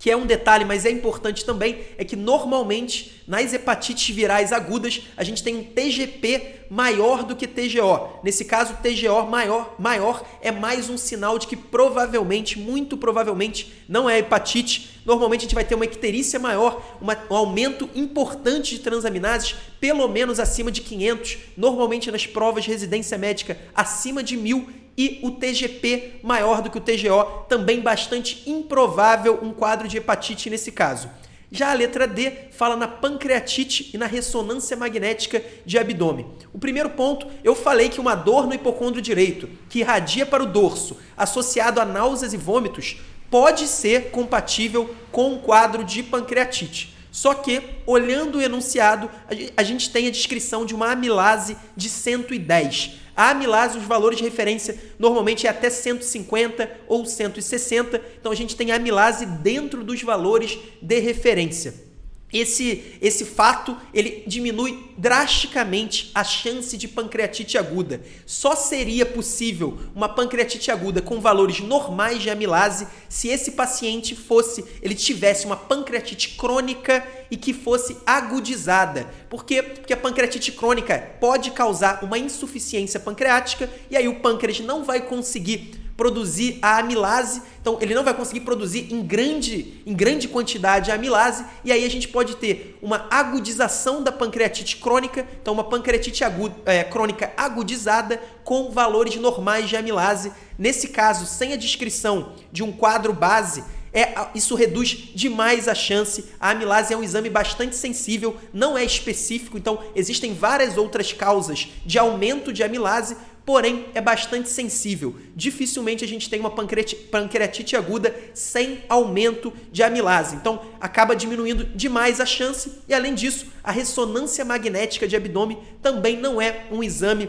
que 0.00 0.10
é 0.10 0.16
um 0.16 0.24
detalhe, 0.24 0.64
mas 0.64 0.86
é 0.86 0.90
importante 0.90 1.44
também, 1.44 1.78
é 1.98 2.04
que 2.06 2.16
normalmente 2.16 3.22
nas 3.28 3.52
hepatites 3.52 4.16
virais 4.16 4.50
agudas 4.50 5.02
a 5.14 5.22
gente 5.22 5.42
tem 5.42 5.54
um 5.54 5.62
TGP 5.62 6.60
maior 6.70 7.22
do 7.22 7.36
que 7.36 7.46
TGO. 7.46 8.20
Nesse 8.24 8.46
caso, 8.46 8.78
TGO 8.82 9.26
maior, 9.28 9.74
maior 9.78 10.24
é 10.40 10.50
mais 10.50 10.88
um 10.88 10.96
sinal 10.96 11.38
de 11.38 11.46
que 11.46 11.54
provavelmente, 11.54 12.58
muito 12.58 12.96
provavelmente, 12.96 13.70
não 13.86 14.08
é 14.08 14.20
hepatite. 14.20 15.02
Normalmente 15.04 15.40
a 15.40 15.42
gente 15.42 15.54
vai 15.54 15.64
ter 15.64 15.74
uma 15.74 15.84
icterícia 15.84 16.40
maior, 16.40 16.98
uma, 16.98 17.18
um 17.30 17.36
aumento 17.36 17.90
importante 17.94 18.76
de 18.76 18.80
transaminases, 18.80 19.54
pelo 19.78 20.08
menos 20.08 20.40
acima 20.40 20.72
de 20.72 20.80
500. 20.80 21.38
Normalmente 21.58 22.10
nas 22.10 22.26
provas 22.26 22.64
de 22.64 22.70
residência 22.70 23.18
médica, 23.18 23.58
acima 23.74 24.22
de 24.22 24.36
1000 24.36 24.79
e 25.00 25.18
o 25.22 25.30
TGP 25.30 26.20
maior 26.22 26.60
do 26.60 26.68
que 26.68 26.76
o 26.76 26.80
TGO, 26.80 27.46
também 27.48 27.80
bastante 27.80 28.42
improvável 28.44 29.38
um 29.42 29.50
quadro 29.50 29.88
de 29.88 29.96
hepatite 29.96 30.50
nesse 30.50 30.70
caso. 30.70 31.08
Já 31.50 31.70
a 31.70 31.74
letra 31.74 32.06
D 32.06 32.30
fala 32.50 32.76
na 32.76 32.86
pancreatite 32.86 33.88
e 33.94 33.96
na 33.96 34.04
ressonância 34.04 34.76
magnética 34.76 35.42
de 35.64 35.78
abdômen. 35.78 36.26
O 36.52 36.58
primeiro 36.58 36.90
ponto, 36.90 37.26
eu 37.42 37.54
falei 37.54 37.88
que 37.88 37.98
uma 37.98 38.14
dor 38.14 38.46
no 38.46 38.52
hipocôndrio 38.52 39.00
direito, 39.00 39.48
que 39.70 39.78
irradia 39.78 40.26
para 40.26 40.42
o 40.42 40.46
dorso, 40.46 40.98
associado 41.16 41.80
a 41.80 41.86
náuseas 41.86 42.34
e 42.34 42.36
vômitos, 42.36 42.98
pode 43.30 43.68
ser 43.68 44.10
compatível 44.10 44.94
com 45.10 45.32
um 45.32 45.38
quadro 45.38 45.82
de 45.82 46.02
pancreatite. 46.02 46.94
Só 47.10 47.32
que, 47.32 47.62
olhando 47.86 48.36
o 48.36 48.42
enunciado, 48.42 49.10
a 49.56 49.62
gente 49.62 49.88
tem 49.88 50.06
a 50.06 50.10
descrição 50.10 50.66
de 50.66 50.74
uma 50.74 50.92
amilase 50.92 51.56
de 51.74 51.88
110. 51.88 52.99
A 53.20 53.32
amilase, 53.32 53.76
os 53.76 53.84
valores 53.84 54.16
de 54.16 54.24
referência 54.24 54.78
normalmente 54.98 55.46
é 55.46 55.50
até 55.50 55.68
150 55.68 56.70
ou 56.88 57.04
160. 57.04 58.00
Então 58.18 58.32
a 58.32 58.34
gente 58.34 58.56
tem 58.56 58.72
a 58.72 58.76
amilase 58.76 59.26
dentro 59.26 59.84
dos 59.84 60.02
valores 60.02 60.58
de 60.80 60.98
referência. 61.00 61.89
Esse, 62.32 62.96
esse 63.02 63.24
fato 63.24 63.76
ele 63.92 64.22
diminui 64.26 64.90
drasticamente 64.96 66.10
a 66.14 66.22
chance 66.22 66.76
de 66.76 66.86
pancreatite 66.86 67.58
aguda. 67.58 68.02
Só 68.24 68.54
seria 68.54 69.04
possível 69.04 69.78
uma 69.94 70.08
pancreatite 70.08 70.70
aguda 70.70 71.02
com 71.02 71.20
valores 71.20 71.60
normais 71.60 72.22
de 72.22 72.30
amilase 72.30 72.86
se 73.08 73.28
esse 73.28 73.52
paciente 73.52 74.14
fosse, 74.14 74.64
ele 74.80 74.94
tivesse 74.94 75.44
uma 75.44 75.56
pancreatite 75.56 76.36
crônica 76.36 77.04
e 77.30 77.36
que 77.36 77.52
fosse 77.52 77.96
agudizada. 78.06 79.08
Por 79.28 79.44
quê? 79.44 79.62
Porque 79.62 79.92
a 79.92 79.96
pancreatite 79.96 80.52
crônica 80.52 81.16
pode 81.20 81.50
causar 81.50 82.04
uma 82.04 82.18
insuficiência 82.18 83.00
pancreática 83.00 83.68
e 83.90 83.96
aí 83.96 84.06
o 84.06 84.20
pâncreas 84.20 84.60
não 84.60 84.84
vai 84.84 85.00
conseguir 85.00 85.89
produzir 86.00 86.58
a 86.62 86.78
amilase. 86.78 87.42
Então, 87.60 87.76
ele 87.78 87.94
não 87.94 88.02
vai 88.02 88.14
conseguir 88.14 88.40
produzir 88.40 88.90
em 88.90 89.02
grande, 89.02 89.82
em 89.84 89.92
grande 89.92 90.28
quantidade 90.28 90.90
a 90.90 90.94
amilase, 90.94 91.44
e 91.62 91.70
aí 91.70 91.84
a 91.84 91.90
gente 91.90 92.08
pode 92.08 92.36
ter 92.36 92.78
uma 92.80 93.06
agudização 93.10 94.02
da 94.02 94.10
pancreatite 94.10 94.78
crônica, 94.78 95.28
então 95.42 95.52
uma 95.52 95.64
pancreatite 95.64 96.24
aguda, 96.24 96.54
é, 96.64 96.82
crônica 96.82 97.30
agudizada 97.36 98.18
com 98.42 98.70
valores 98.70 99.16
normais 99.16 99.68
de 99.68 99.76
amilase. 99.76 100.32
Nesse 100.58 100.88
caso, 100.88 101.26
sem 101.26 101.52
a 101.52 101.56
descrição 101.56 102.32
de 102.50 102.62
um 102.62 102.72
quadro 102.72 103.12
base, 103.12 103.62
é, 103.92 104.14
isso 104.34 104.54
reduz 104.54 105.10
demais 105.14 105.68
a 105.68 105.74
chance. 105.74 106.26
A 106.38 106.50
amilase 106.50 106.92
é 106.92 106.96
um 106.96 107.02
exame 107.02 107.28
bastante 107.28 107.76
sensível, 107.76 108.36
não 108.52 108.78
é 108.78 108.84
específico, 108.84 109.58
então 109.58 109.80
existem 109.94 110.32
várias 110.32 110.76
outras 110.76 111.12
causas 111.12 111.68
de 111.84 111.98
aumento 111.98 112.52
de 112.52 112.62
amilase, 112.62 113.16
porém 113.44 113.86
é 113.94 114.00
bastante 114.00 114.48
sensível. 114.48 115.16
Dificilmente 115.34 116.04
a 116.04 116.08
gente 116.08 116.30
tem 116.30 116.38
uma 116.38 116.50
pancreatite 116.50 117.74
aguda 117.74 118.14
sem 118.32 118.84
aumento 118.88 119.52
de 119.72 119.82
amilase. 119.82 120.36
Então 120.36 120.62
acaba 120.80 121.16
diminuindo 121.16 121.64
demais 121.64 122.20
a 122.20 122.26
chance 122.26 122.72
e 122.88 122.94
além 122.94 123.14
disso, 123.14 123.46
a 123.64 123.72
ressonância 123.72 124.44
magnética 124.44 125.08
de 125.08 125.16
abdômen 125.16 125.58
também 125.82 126.16
não 126.16 126.40
é 126.40 126.66
um 126.70 126.82
exame 126.82 127.28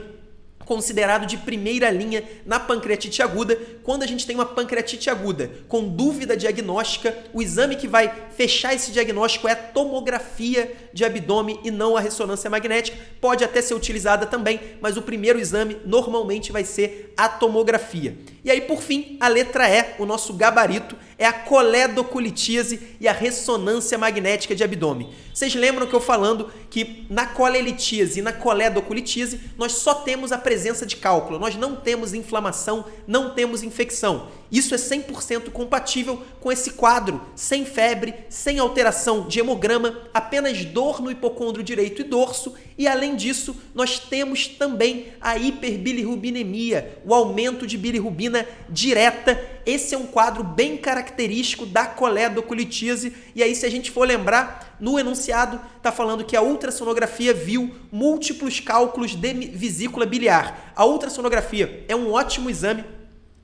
considerado 0.71 1.25
de 1.25 1.35
primeira 1.35 1.89
linha 1.89 2.23
na 2.45 2.57
pancreatite 2.57 3.21
aguda. 3.21 3.59
Quando 3.83 4.03
a 4.03 4.07
gente 4.07 4.25
tem 4.25 4.37
uma 4.37 4.45
pancreatite 4.45 5.09
aguda 5.09 5.51
com 5.67 5.85
dúvida 5.85 6.37
diagnóstica, 6.37 7.13
o 7.33 7.41
exame 7.41 7.75
que 7.75 7.89
vai 7.89 8.09
fechar 8.37 8.73
esse 8.73 8.89
diagnóstico 8.89 9.49
é 9.49 9.51
a 9.51 9.55
tomografia 9.57 10.73
de 10.93 11.03
abdômen 11.03 11.59
e 11.65 11.69
não 11.69 11.97
a 11.97 11.99
ressonância 11.99 12.49
magnética. 12.49 12.97
Pode 13.19 13.43
até 13.43 13.61
ser 13.61 13.73
utilizada 13.73 14.25
também, 14.25 14.61
mas 14.79 14.95
o 14.95 15.01
primeiro 15.01 15.37
exame 15.37 15.75
normalmente 15.85 16.53
vai 16.53 16.63
ser 16.63 17.13
a 17.17 17.27
tomografia. 17.27 18.15
E 18.41 18.49
aí, 18.49 18.61
por 18.61 18.81
fim, 18.81 19.17
a 19.19 19.27
letra 19.27 19.69
E, 19.69 19.95
o 19.99 20.05
nosso 20.05 20.33
gabarito, 20.33 20.95
é 21.21 21.27
a 21.27 21.33
coledocolitíase 21.33 22.97
e 22.99 23.07
a 23.07 23.11
ressonância 23.11 23.95
magnética 23.95 24.55
de 24.55 24.63
abdômen. 24.63 25.07
Vocês 25.31 25.53
lembram 25.53 25.85
que 25.85 25.93
eu 25.93 26.01
falando 26.01 26.51
que 26.67 27.05
na 27.11 27.27
colelitíase 27.27 28.17
e 28.17 28.21
na 28.23 28.33
coledocolitíase 28.33 29.39
nós 29.55 29.73
só 29.73 29.93
temos 29.93 30.31
a 30.31 30.39
presença 30.39 30.83
de 30.83 30.95
cálculo, 30.95 31.37
nós 31.37 31.55
não 31.55 31.75
temos 31.75 32.15
inflamação, 32.15 32.85
não 33.05 33.35
temos 33.35 33.61
infecção. 33.61 34.29
Isso 34.51 34.75
é 34.75 34.77
100% 34.77 35.49
compatível 35.51 36.21
com 36.41 36.51
esse 36.51 36.71
quadro, 36.71 37.21
sem 37.35 37.63
febre, 37.63 38.13
sem 38.27 38.59
alteração 38.59 39.25
de 39.25 39.39
hemograma, 39.39 39.97
apenas 40.13 40.65
dor 40.65 41.01
no 41.01 41.09
hipocôndrio 41.09 41.63
direito 41.63 42.01
e 42.01 42.03
dorso, 42.03 42.53
e 42.77 42.85
além 42.85 43.15
disso, 43.15 43.55
nós 43.73 43.97
temos 43.97 44.47
também 44.47 45.13
a 45.21 45.37
hiperbilirrubinemia, 45.37 46.99
o 47.05 47.13
aumento 47.13 47.65
de 47.65 47.77
bilirrubina 47.77 48.45
direta. 48.67 49.39
Esse 49.65 49.95
é 49.95 49.97
um 49.97 50.07
quadro 50.07 50.43
bem 50.43 50.75
característico 50.75 51.65
da 51.65 51.85
coledocolitíase, 51.85 53.13
e 53.33 53.41
aí 53.41 53.55
se 53.55 53.65
a 53.65 53.69
gente 53.69 53.89
for 53.89 54.05
lembrar, 54.05 54.75
no 54.81 54.99
enunciado 54.99 55.61
está 55.77 55.91
falando 55.91 56.25
que 56.25 56.35
a 56.35 56.41
ultrassonografia 56.41 57.33
viu 57.33 57.73
múltiplos 57.91 58.59
cálculos 58.59 59.15
de 59.15 59.33
vesícula 59.33 60.05
biliar. 60.05 60.73
A 60.75 60.85
ultrassonografia 60.85 61.85
é 61.87 61.95
um 61.95 62.11
ótimo 62.11 62.49
exame 62.49 62.83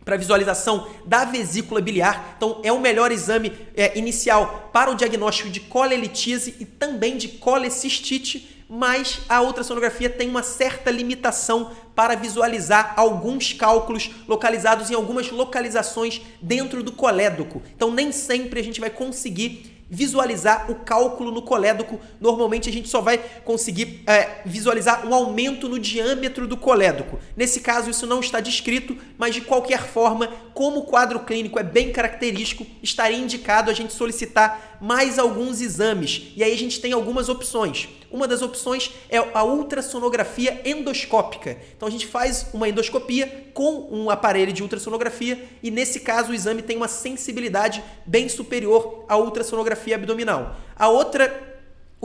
para 0.07 0.15
visualização 0.15 0.87
da 1.05 1.25
vesícula 1.25 1.81
biliar. 1.81 2.35
Então, 2.37 2.61
é 2.63 2.71
o 2.71 2.79
melhor 2.79 3.11
exame 3.11 3.51
é, 3.75 3.99
inicial 3.99 4.69
para 4.71 4.89
o 4.89 4.95
diagnóstico 4.95 5.49
de 5.49 5.59
colelitíase 5.59 6.55
e 6.61 6.65
também 6.65 7.17
de 7.17 7.27
colecistite, 7.27 8.63
mas 8.69 9.19
a 9.27 9.41
ultrassonografia 9.41 10.09
tem 10.09 10.29
uma 10.29 10.43
certa 10.43 10.89
limitação 10.89 11.71
para 11.93 12.15
visualizar 12.15 12.93
alguns 12.95 13.51
cálculos 13.51 14.09
localizados 14.29 14.89
em 14.89 14.93
algumas 14.93 15.29
localizações 15.29 16.21
dentro 16.41 16.81
do 16.81 16.93
colédoco. 16.93 17.61
Então, 17.75 17.91
nem 17.91 18.13
sempre 18.13 18.61
a 18.61 18.63
gente 18.63 18.79
vai 18.79 18.89
conseguir 18.89 19.76
visualizar 19.89 20.69
o 20.69 20.75
cálculo 20.75 21.31
no 21.31 21.41
colédoco. 21.41 21.99
Normalmente 22.19 22.69
a 22.69 22.71
gente 22.71 22.89
só 22.89 23.01
vai 23.01 23.17
conseguir 23.43 24.03
é, 24.05 24.41
visualizar 24.45 25.07
um 25.07 25.13
aumento 25.13 25.69
no 25.69 25.79
diâmetro 25.79 26.47
do 26.47 26.57
colédoco. 26.57 27.19
Nesse 27.35 27.61
caso, 27.61 27.89
isso 27.89 28.05
não 28.05 28.19
está 28.19 28.39
descrito, 28.39 28.97
mas 29.17 29.33
de 29.33 29.41
qualquer 29.41 29.83
forma, 29.83 30.27
como 30.53 30.79
o 30.79 30.85
quadro 30.85 31.19
clínico 31.21 31.59
é 31.59 31.63
bem 31.63 31.91
característico, 31.91 32.65
estaria 32.83 33.17
indicado 33.17 33.71
a 33.71 33.73
gente 33.73 33.93
solicitar 33.93 34.76
mais 34.79 35.17
alguns 35.19 35.61
exames. 35.61 36.31
E 36.35 36.43
aí 36.43 36.53
a 36.53 36.57
gente 36.57 36.79
tem 36.79 36.93
algumas 36.93 37.29
opções. 37.29 37.89
Uma 38.09 38.27
das 38.27 38.41
opções 38.41 38.91
é 39.09 39.17
a 39.17 39.43
ultrassonografia 39.43 40.61
endoscópica. 40.63 41.57
Então 41.75 41.87
a 41.87 41.91
gente 41.91 42.07
faz 42.07 42.47
uma 42.53 42.69
endoscopia 42.69 43.49
com 43.53 43.87
um 43.91 44.09
aparelho 44.09 44.53
de 44.53 44.63
ultrassonografia 44.63 45.43
e 45.61 45.69
nesse 45.69 45.99
caso 45.99 46.31
o 46.31 46.35
exame 46.35 46.61
tem 46.61 46.77
uma 46.77 46.87
sensibilidade 46.87 47.83
bem 48.05 48.29
superior 48.29 49.03
à 49.09 49.17
ultrassonografia 49.17 49.95
abdominal. 49.95 50.55
A 50.75 50.87
outra 50.87 51.56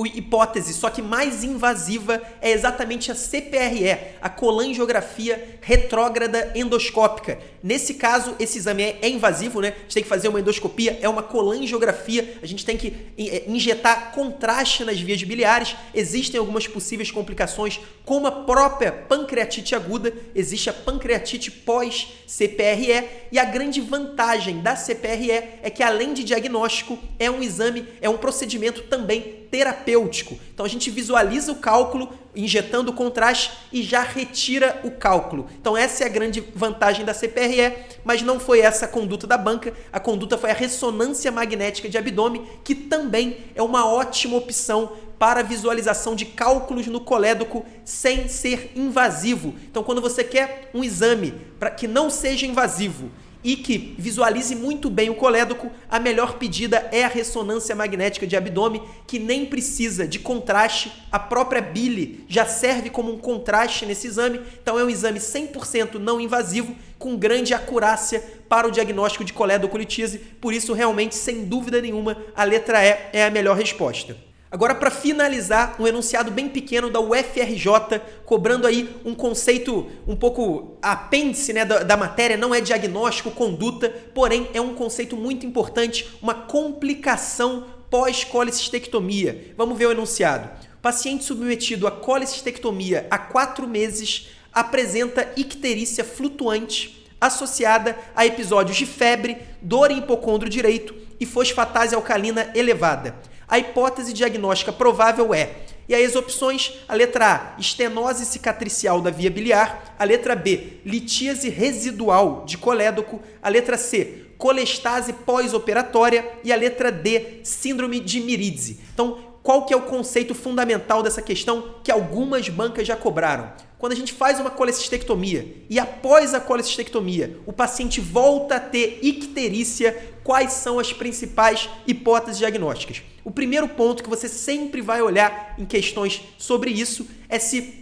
hipótese, 0.07 0.72
só 0.72 0.88
que 0.88 1.02
mais 1.02 1.44
invasiva, 1.44 2.20
é 2.40 2.50
exatamente 2.50 3.12
a 3.12 3.14
CPRE, 3.14 4.16
a 4.22 4.28
colangiografia 4.31 5.59
retrógrada 5.61 6.50
endoscópica. 6.55 7.38
Nesse 7.62 7.94
caso, 7.94 8.35
esse 8.40 8.57
exame 8.57 8.83
é, 8.83 9.09
invasivo, 9.09 9.61
né? 9.61 9.68
A 9.68 9.83
gente 9.83 9.94
tem 9.94 10.02
que 10.02 10.09
fazer 10.09 10.28
uma 10.28 10.40
endoscopia, 10.40 10.98
é 11.02 11.09
uma 11.09 11.22
colangiografia, 11.22 12.38
a 12.42 12.46
gente 12.46 12.64
tem 12.64 12.78
que 12.78 13.12
é, 13.18 13.44
injetar 13.46 14.12
contraste 14.12 14.83
nas 14.83 14.98
vias 14.98 15.22
biliares. 15.22 15.76
Existem 15.94 16.40
algumas 16.40 16.66
possíveis 16.66 17.11
complicações, 17.11 17.78
como 18.02 18.26
a 18.26 18.33
própria 18.33 18.90
pancreatite 18.90 19.74
aguda, 19.74 20.12
existe 20.35 20.70
a 20.70 20.72
pancreatite 20.72 21.50
pós-CPRE, 21.50 23.09
e 23.31 23.38
a 23.38 23.44
grande 23.44 23.83
vantagem 23.83 24.62
da 24.62 24.74
CPRE 24.74 25.31
é 25.62 25.68
que, 25.68 25.83
além 25.83 26.14
de 26.14 26.24
diagnóstico, 26.24 26.98
é 27.18 27.31
um 27.31 27.42
exame, 27.42 27.87
é 28.00 28.09
um 28.09 28.16
procedimento 28.16 28.85
também 28.85 29.41
terapêutico. 29.52 30.38
Então 30.54 30.64
a 30.64 30.68
gente 30.68 30.90
visualiza 30.90 31.52
o 31.52 31.56
cálculo 31.56 32.08
injetando 32.34 32.90
o 32.90 32.94
contraste 32.94 33.52
e 33.70 33.82
já 33.82 34.00
retira 34.00 34.80
o 34.82 34.90
cálculo. 34.90 35.46
Então 35.60 35.76
essa 35.76 36.04
é 36.04 36.06
a 36.06 36.10
grande 36.10 36.40
vantagem 36.54 37.04
da 37.04 37.12
CPRE, 37.12 37.74
mas 38.02 38.22
não 38.22 38.40
foi 38.40 38.60
essa 38.60 38.86
a 38.86 38.88
conduta 38.88 39.26
da 39.26 39.36
banca. 39.36 39.74
A 39.92 40.00
conduta 40.00 40.38
foi 40.38 40.50
a 40.50 40.54
ressonância 40.54 41.30
magnética 41.30 41.86
de 41.86 41.98
abdômen, 41.98 42.46
que 42.64 42.74
também 42.74 43.44
é 43.54 43.62
uma 43.62 43.86
ótima 43.86 44.38
opção 44.38 44.92
para 45.18 45.42
visualização 45.42 46.16
de 46.16 46.24
cálculos 46.24 46.86
no 46.86 47.00
colédoco 47.00 47.66
sem 47.84 48.28
ser 48.28 48.72
invasivo. 48.74 49.54
Então 49.70 49.84
quando 49.84 50.00
você 50.00 50.24
quer 50.24 50.70
um 50.72 50.82
exame 50.82 51.34
para 51.60 51.70
que 51.70 51.86
não 51.86 52.08
seja 52.08 52.46
invasivo 52.46 53.10
e 53.44 53.57
que 53.57 53.94
visualize 53.98 54.55
muito 54.55 54.88
bem 54.88 55.11
o 55.11 55.14
colédoco, 55.14 55.70
a 55.90 55.98
melhor 55.98 56.38
pedida 56.38 56.88
é 56.92 57.05
a 57.05 57.09
ressonância 57.09 57.74
magnética 57.74 58.26
de 58.26 58.37
abdômen, 58.37 58.83
que 59.07 59.18
nem 59.18 59.46
precisa 59.46 60.07
de 60.07 60.18
contraste, 60.18 60.92
a 61.11 61.18
própria 61.18 61.61
bile 61.61 62.24
já 62.28 62.46
serve 62.46 62.90
como 62.90 63.12
um 63.12 63.18
contraste 63.18 63.85
nesse 63.85 64.07
exame, 64.07 64.40
então 64.62 64.78
é 64.78 64.85
um 64.85 64.90
exame 64.90 65.18
100% 65.18 65.94
não 65.94 66.20
invasivo, 66.20 66.74
com 66.98 67.16
grande 67.16 67.52
acurácia 67.52 68.22
para 68.48 68.68
o 68.68 68.70
diagnóstico 68.70 69.24
de 69.24 69.33
colédocolitise, 69.33 70.18
por 70.18 70.55
isso 70.55 70.72
realmente, 70.72 71.16
sem 71.16 71.44
dúvida 71.44 71.81
nenhuma, 71.81 72.16
a 72.35 72.44
letra 72.44 72.85
E 72.85 72.96
é 73.12 73.24
a 73.24 73.31
melhor 73.31 73.57
resposta. 73.57 74.32
Agora, 74.52 74.74
para 74.74 74.90
finalizar, 74.90 75.76
um 75.80 75.86
enunciado 75.86 76.30
bem 76.30 76.46
pequeno 76.46 76.90
da 76.90 77.00
UFRJ, 77.00 78.02
cobrando 78.26 78.66
aí 78.66 78.94
um 79.02 79.14
conceito 79.14 79.90
um 80.06 80.14
pouco 80.14 80.76
apêndice 80.82 81.54
né, 81.54 81.64
da, 81.64 81.82
da 81.82 81.96
matéria, 81.96 82.36
não 82.36 82.54
é 82.54 82.60
diagnóstico, 82.60 83.30
conduta, 83.30 83.88
porém 84.12 84.50
é 84.52 84.60
um 84.60 84.74
conceito 84.74 85.16
muito 85.16 85.46
importante, 85.46 86.06
uma 86.20 86.34
complicação 86.34 87.64
pós-colicistectomia. 87.88 89.54
Vamos 89.56 89.78
ver 89.78 89.86
o 89.86 89.92
enunciado. 89.92 90.50
Paciente 90.82 91.24
submetido 91.24 91.86
a 91.86 91.90
colicistectomia 91.90 93.06
há 93.10 93.16
quatro 93.16 93.66
meses 93.66 94.32
apresenta 94.52 95.32
icterícia 95.34 96.04
flutuante 96.04 97.08
associada 97.18 97.96
a 98.14 98.26
episódios 98.26 98.76
de 98.76 98.84
febre, 98.84 99.38
dor 99.62 99.90
em 99.90 100.00
hipocondro 100.00 100.50
direito 100.50 100.94
e 101.18 101.24
fosfatase 101.24 101.94
alcalina 101.94 102.50
elevada 102.54 103.32
a 103.52 103.58
hipótese 103.58 104.14
diagnóstica 104.14 104.72
provável 104.72 105.34
é. 105.34 105.56
E 105.86 105.94
aí 105.94 106.06
as 106.06 106.16
opções, 106.16 106.78
a 106.88 106.94
letra 106.94 107.34
A, 107.34 107.60
estenose 107.60 108.24
cicatricial 108.24 109.02
da 109.02 109.10
via 109.10 109.30
biliar, 109.30 109.94
a 109.98 110.04
letra 110.04 110.34
B, 110.34 110.78
litíase 110.86 111.50
residual 111.50 112.44
de 112.46 112.56
colédoco, 112.56 113.20
a 113.42 113.50
letra 113.50 113.76
C, 113.76 114.28
colestase 114.38 115.12
pós-operatória 115.12 116.26
e 116.42 116.50
a 116.50 116.56
letra 116.56 116.90
D, 116.90 117.40
síndrome 117.44 118.00
de 118.00 118.20
Mirídse. 118.20 118.80
Então, 118.94 119.18
qual 119.42 119.66
que 119.66 119.74
é 119.74 119.76
o 119.76 119.82
conceito 119.82 120.34
fundamental 120.34 121.02
dessa 121.02 121.20
questão 121.20 121.74
que 121.84 121.92
algumas 121.92 122.48
bancas 122.48 122.86
já 122.86 122.96
cobraram? 122.96 123.52
Quando 123.83 123.95
a 123.95 123.97
gente 123.97 124.12
faz 124.12 124.38
uma 124.38 124.49
colecistectomia 124.49 125.57
e 125.68 125.77
após 125.77 126.35
a 126.35 126.38
colecistectomia 126.38 127.40
o 127.45 127.53
paciente 127.53 128.01
volta 128.01 128.55
a 128.55 128.61
ter 128.61 129.01
icterícia, 129.03 130.14
quais 130.23 130.53
são 130.53 130.79
as 130.79 130.92
principais 130.92 131.68
hipóteses 131.85 132.38
diagnósticas? 132.38 133.03
O 133.25 133.31
primeiro 133.33 133.66
ponto 133.66 134.01
que 134.01 134.09
você 134.09 134.29
sempre 134.29 134.81
vai 134.81 135.03
olhar 135.03 135.57
em 135.59 135.64
questões 135.64 136.23
sobre 136.38 136.71
isso 136.71 137.09
é 137.29 137.40
se 137.40 137.82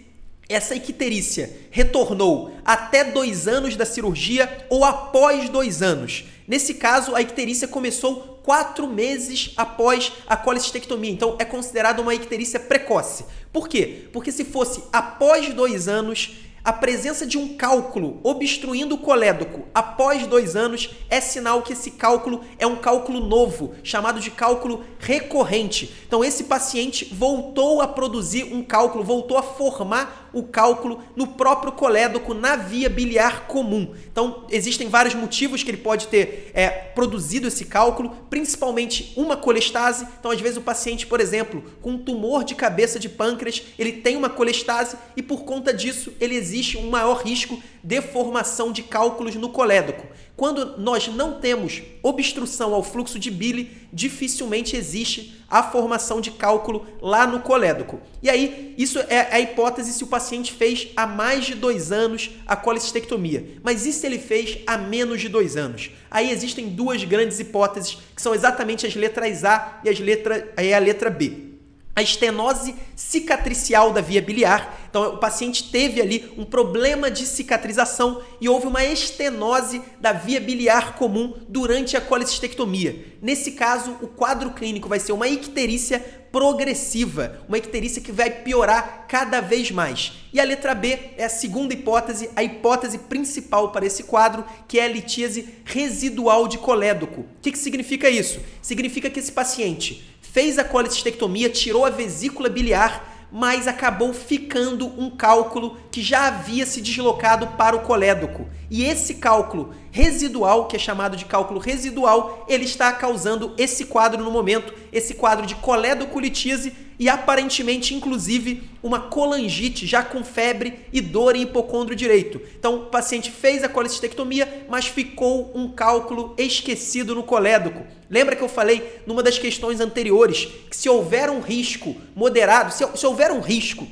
essa 0.53 0.75
icterícia 0.75 1.51
retornou 1.69 2.53
até 2.65 3.03
dois 3.03 3.47
anos 3.47 3.75
da 3.75 3.85
cirurgia 3.85 4.65
ou 4.69 4.83
após 4.83 5.49
dois 5.49 5.81
anos. 5.81 6.25
Nesse 6.47 6.73
caso, 6.73 7.15
a 7.15 7.21
icterícia 7.21 7.67
começou 7.67 8.39
quatro 8.43 8.87
meses 8.87 9.53
após 9.55 10.11
a 10.27 10.35
colecistectomia, 10.35 11.11
então 11.11 11.35
é 11.39 11.45
considerada 11.45 12.01
uma 12.01 12.13
icterícia 12.13 12.59
precoce. 12.59 13.25
Por 13.53 13.67
quê? 13.67 14.07
Porque 14.11 14.31
se 14.31 14.43
fosse 14.43 14.83
após 14.91 15.53
dois 15.53 15.87
anos, 15.87 16.31
a 16.63 16.71
presença 16.71 17.25
de 17.25 17.39
um 17.39 17.55
cálculo 17.55 18.19
obstruindo 18.21 18.93
o 18.93 18.99
colédoco 18.99 19.63
após 19.73 20.27
dois 20.27 20.55
anos 20.55 20.91
é 21.09 21.19
sinal 21.19 21.63
que 21.63 21.73
esse 21.73 21.89
cálculo 21.89 22.41
é 22.59 22.67
um 22.67 22.75
cálculo 22.75 23.19
novo, 23.19 23.73
chamado 23.83 24.19
de 24.19 24.29
cálculo 24.29 24.83
recorrente. 24.99 25.91
Então, 26.05 26.23
esse 26.23 26.43
paciente 26.43 27.05
voltou 27.11 27.81
a 27.81 27.87
produzir 27.87 28.53
um 28.53 28.61
cálculo, 28.61 29.03
voltou 29.03 29.39
a 29.39 29.43
formar 29.43 30.20
o 30.33 30.43
cálculo 30.43 31.03
no 31.15 31.27
próprio 31.27 31.71
colédoco, 31.71 32.33
na 32.33 32.55
via 32.55 32.89
biliar 32.89 33.47
comum. 33.47 33.93
Então, 34.11 34.45
existem 34.49 34.87
vários 34.87 35.13
motivos 35.15 35.63
que 35.63 35.71
ele 35.71 35.77
pode 35.77 36.07
ter 36.07 36.51
é, 36.53 36.69
produzido 36.69 37.47
esse 37.47 37.65
cálculo, 37.65 38.09
principalmente 38.29 39.13
uma 39.15 39.35
colestase. 39.35 40.07
Então, 40.19 40.31
às 40.31 40.39
vezes, 40.39 40.57
o 40.57 40.61
paciente, 40.61 41.05
por 41.05 41.19
exemplo, 41.19 41.63
com 41.81 41.91
um 41.91 41.97
tumor 41.97 42.43
de 42.43 42.55
cabeça 42.55 42.99
de 42.99 43.09
pâncreas, 43.09 43.63
ele 43.77 43.93
tem 43.93 44.15
uma 44.15 44.29
colestase 44.29 44.97
e, 45.15 45.21
por 45.21 45.43
conta 45.43 45.73
disso, 45.73 46.13
ele 46.19 46.35
existe 46.35 46.77
um 46.77 46.89
maior 46.89 47.21
risco 47.21 47.61
de 47.83 48.01
formação 48.01 48.71
de 48.71 48.83
cálculos 48.83 49.35
no 49.35 49.49
colédoco. 49.49 50.05
Quando 50.35 50.77
nós 50.77 51.07
não 51.07 51.39
temos 51.39 51.81
obstrução 52.01 52.73
ao 52.73 52.81
fluxo 52.81 53.19
de 53.19 53.29
bile, 53.29 53.77
dificilmente 53.93 54.75
existe 54.75 55.39
a 55.49 55.61
formação 55.61 56.21
de 56.21 56.31
cálculo 56.31 56.87
lá 57.01 57.27
no 57.27 57.41
colédoco. 57.41 57.99
E 58.23 58.29
aí, 58.29 58.73
isso 58.77 58.97
é 58.99 59.27
a 59.31 59.39
hipótese 59.39 59.93
se 59.93 60.03
o 60.03 60.07
paciente 60.07 60.53
fez 60.53 60.87
há 60.95 61.05
mais 61.05 61.45
de 61.45 61.55
dois 61.55 61.91
anos 61.91 62.31
a 62.47 62.55
colecistectomia. 62.55 63.59
Mas 63.61 63.85
e 63.85 63.93
se 63.93 64.05
ele 64.05 64.17
fez 64.17 64.59
há 64.65 64.77
menos 64.77 65.21
de 65.21 65.29
dois 65.29 65.57
anos? 65.57 65.91
Aí 66.09 66.31
existem 66.31 66.69
duas 66.69 67.03
grandes 67.03 67.39
hipóteses, 67.39 67.97
que 68.15 68.21
são 68.21 68.33
exatamente 68.33 68.87
as 68.87 68.95
letras 68.95 69.43
A 69.43 69.81
e, 69.83 69.89
as 69.89 69.99
letra, 69.99 70.53
e 70.57 70.73
a 70.73 70.79
letra 70.79 71.09
B 71.09 71.51
a 71.95 72.01
estenose 72.01 72.75
cicatricial 72.95 73.91
da 73.91 74.01
via 74.01 74.21
biliar. 74.21 74.80
Então, 74.91 75.13
o 75.13 75.17
paciente 75.17 75.71
teve 75.71 76.01
ali 76.01 76.29
um 76.37 76.43
problema 76.43 77.09
de 77.09 77.25
cicatrização 77.25 78.21
e 78.41 78.49
houve 78.49 78.67
uma 78.67 78.83
estenose 78.83 79.81
da 80.01 80.11
via 80.11 80.41
biliar 80.41 80.97
comum 80.97 81.33
durante 81.47 81.95
a 81.95 82.01
colecistectomia. 82.01 83.05
Nesse 83.21 83.53
caso, 83.53 83.95
o 84.01 84.07
quadro 84.07 84.51
clínico 84.51 84.89
vai 84.89 84.99
ser 84.99 85.13
uma 85.13 85.29
icterícia 85.29 85.99
progressiva, 86.29 87.39
uma 87.47 87.57
icterícia 87.57 88.01
que 88.01 88.11
vai 88.11 88.29
piorar 88.29 89.05
cada 89.07 89.39
vez 89.39 89.71
mais. 89.71 90.11
E 90.33 90.41
a 90.41 90.43
letra 90.43 90.75
B 90.75 90.99
é 91.17 91.23
a 91.23 91.29
segunda 91.29 91.73
hipótese, 91.73 92.29
a 92.35 92.43
hipótese 92.43 92.97
principal 92.97 93.71
para 93.71 93.85
esse 93.85 94.03
quadro, 94.03 94.43
que 94.67 94.77
é 94.77 94.83
a 94.83 94.89
litíase 94.89 95.47
residual 95.63 96.49
de 96.49 96.57
colédoco. 96.57 97.21
O 97.21 97.27
que, 97.41 97.51
que 97.53 97.57
significa 97.57 98.09
isso? 98.09 98.41
Significa 98.61 99.09
que 99.09 99.19
esse 99.19 99.31
paciente 99.31 100.03
fez 100.21 100.57
a 100.57 100.63
colecistectomia, 100.63 101.49
tirou 101.49 101.85
a 101.85 101.89
vesícula 101.89 102.49
biliar, 102.49 103.10
mas 103.31 103.67
acabou 103.67 104.13
ficando 104.13 104.87
um 105.01 105.09
cálculo 105.09 105.77
que 105.89 106.01
já 106.01 106.27
havia 106.27 106.65
se 106.65 106.81
deslocado 106.81 107.47
para 107.57 107.75
o 107.75 107.81
colédoco. 107.81 108.47
E 108.69 108.83
esse 108.83 109.15
cálculo 109.15 109.73
residual, 109.91 110.67
que 110.67 110.75
é 110.75 110.79
chamado 110.79 111.17
de 111.17 111.25
cálculo 111.25 111.59
residual, 111.59 112.45
ele 112.47 112.63
está 112.63 112.91
causando 112.93 113.53
esse 113.57 113.85
quadro 113.85 114.23
no 114.23 114.31
momento, 114.31 114.73
esse 114.91 115.13
quadro 115.13 115.45
de 115.45 115.55
coledoculitise 115.55 116.73
e 116.97 117.09
aparentemente, 117.09 117.95
inclusive, 117.95 118.69
uma 118.81 118.99
colangite 118.99 119.87
já 119.87 120.03
com 120.03 120.23
febre 120.23 120.85
e 120.93 121.01
dor 121.01 121.35
em 121.35 121.41
hipocondro 121.41 121.95
direito. 121.95 122.39
Então, 122.57 122.75
o 122.75 122.85
paciente 122.85 123.31
fez 123.31 123.63
a 123.63 123.69
colecistectomia, 123.69 124.67
mas 124.69 124.85
ficou 124.85 125.51
um 125.55 125.67
cálculo 125.67 126.35
esquecido 126.37 127.15
no 127.15 127.23
colédoco. 127.23 127.83
Lembra 128.09 128.35
que 128.35 128.43
eu 128.43 128.49
falei 128.49 129.01
numa 129.07 129.23
das 129.23 129.39
questões 129.39 129.79
anteriores 129.79 130.47
que 130.69 130.77
se 130.77 130.87
houver 130.87 131.29
um 131.29 131.41
risco 131.41 131.95
moderado, 132.15 132.71
se, 132.71 132.85
se 132.95 133.07
houver 133.07 133.31
um 133.31 133.41
risco 133.41 133.87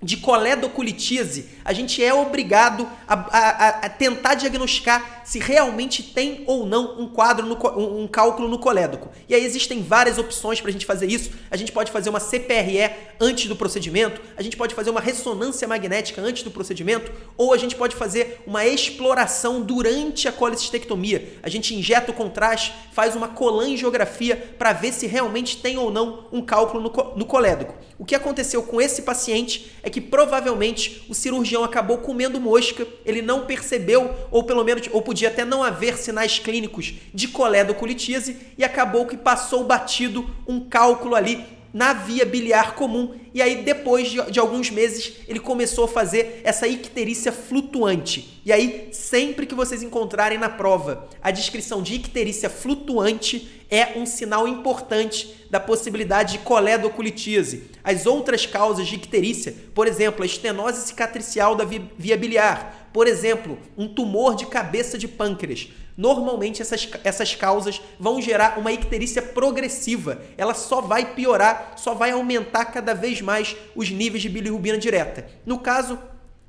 de 0.00 0.16
coledoculitise, 0.16 1.48
a 1.64 1.72
gente 1.72 2.02
é 2.02 2.14
obrigado 2.14 2.88
a, 3.06 3.14
a, 3.14 3.68
a, 3.68 3.88
tentar 3.88 4.34
diagnosticar 4.34 5.22
se 5.24 5.40
realmente 5.40 6.04
tem 6.04 6.44
ou 6.46 6.64
não 6.64 7.00
um 7.00 7.08
quadro, 7.08 7.44
no, 7.44 7.56
um, 7.76 8.04
um 8.04 8.06
cálculo 8.06 8.46
no 8.46 8.60
colédoco. 8.60 9.10
E 9.28 9.34
aí 9.34 9.44
existem 9.44 9.82
várias 9.82 10.16
opções 10.16 10.60
para 10.60 10.70
a 10.70 10.72
gente 10.72 10.86
fazer 10.86 11.10
isso. 11.10 11.32
A 11.50 11.56
gente 11.56 11.72
pode 11.72 11.90
fazer 11.90 12.10
uma 12.10 12.20
CPRE 12.20 12.90
antes 13.20 13.48
do 13.48 13.56
procedimento, 13.56 14.20
a 14.36 14.42
gente 14.42 14.56
pode 14.56 14.72
fazer 14.72 14.90
uma 14.90 15.00
ressonância 15.00 15.66
magnética 15.66 16.22
antes 16.22 16.44
do 16.44 16.50
procedimento, 16.50 17.10
ou 17.36 17.52
a 17.52 17.58
gente 17.58 17.74
pode 17.74 17.96
fazer 17.96 18.40
uma 18.46 18.64
exploração 18.64 19.60
durante 19.60 20.28
a 20.28 20.32
colecistectomia. 20.32 21.34
A 21.42 21.48
gente 21.48 21.74
injeta 21.74 22.12
o 22.12 22.14
contraste, 22.14 22.72
faz 22.92 23.16
uma 23.16 23.28
colangiografia 23.28 24.36
para 24.56 24.72
ver 24.72 24.92
se 24.92 25.08
realmente 25.08 25.56
tem 25.56 25.76
ou 25.76 25.90
não 25.90 26.28
um 26.30 26.40
cálculo 26.40 26.80
no, 26.80 27.16
no 27.16 27.26
colédoco. 27.26 27.74
O 27.98 28.04
que 28.04 28.14
aconteceu 28.14 28.62
com 28.62 28.80
esse 28.80 29.02
paciente 29.02 29.72
é 29.82 29.90
que 29.90 30.00
provavelmente 30.00 31.04
o 31.08 31.14
cirurgião 31.14 31.64
acabou 31.64 31.98
comendo 31.98 32.40
mosca, 32.40 32.86
ele 33.04 33.20
não 33.20 33.44
percebeu, 33.44 34.14
ou 34.30 34.44
pelo 34.44 34.62
menos, 34.62 34.88
ou 34.92 35.02
podia 35.02 35.28
até 35.28 35.44
não 35.44 35.64
haver 35.64 35.98
sinais 35.98 36.38
clínicos 36.38 36.94
de 37.12 37.26
coledoculitise 37.26 38.36
e 38.56 38.62
acabou 38.62 39.04
que 39.04 39.16
passou 39.16 39.64
batido 39.64 40.30
um 40.46 40.60
cálculo 40.60 41.16
ali 41.16 41.57
na 41.72 41.92
via 41.92 42.24
biliar 42.24 42.74
comum. 42.74 43.14
E 43.34 43.42
aí, 43.42 43.62
depois 43.62 44.10
de, 44.10 44.30
de, 44.30 44.40
alguns 44.40 44.70
meses, 44.70 45.12
ele 45.28 45.38
começou 45.38 45.84
a 45.84 45.88
fazer 45.88 46.40
essa 46.44 46.66
icterícia 46.66 47.30
flutuante. 47.30 48.40
E 48.44 48.52
aí, 48.52 48.88
sempre 48.92 49.46
que 49.46 49.54
vocês 49.54 49.82
encontrarem 49.82 50.38
na 50.38 50.48
prova 50.48 51.08
a 51.22 51.30
descrição 51.30 51.82
de 51.82 51.94
icterícia 51.94 52.48
flutuante, 52.48 53.58
é 53.70 53.98
um 53.98 54.06
sinal 54.06 54.48
importante 54.48 55.46
da 55.50 55.60
possibilidade 55.60 56.34
de 56.34 56.38
coledoculitíase. 56.38 57.70
As 57.84 58.06
outras 58.06 58.46
causas 58.46 58.86
de 58.86 58.94
icterícia, 58.94 59.54
por 59.74 59.86
exemplo, 59.86 60.22
a 60.22 60.26
estenose 60.26 60.86
cicatricial 60.86 61.54
da 61.54 61.64
via 61.64 62.16
biliar, 62.16 62.90
por 62.92 63.06
exemplo, 63.06 63.58
um 63.76 63.86
tumor 63.86 64.34
de 64.34 64.46
cabeça 64.46 64.96
de 64.96 65.06
pâncreas, 65.06 65.68
Normalmente 65.98 66.62
essas, 66.62 66.88
essas 67.02 67.34
causas 67.34 67.82
vão 67.98 68.22
gerar 68.22 68.56
uma 68.56 68.70
icterícia 68.70 69.20
progressiva. 69.20 70.22
Ela 70.36 70.54
só 70.54 70.80
vai 70.80 71.12
piorar, 71.12 71.72
só 71.74 71.92
vai 71.92 72.12
aumentar 72.12 72.66
cada 72.66 72.94
vez 72.94 73.20
mais 73.20 73.56
os 73.74 73.90
níveis 73.90 74.22
de 74.22 74.28
bilirrubina 74.28 74.78
direta. 74.78 75.26
No 75.44 75.58
caso, 75.58 75.98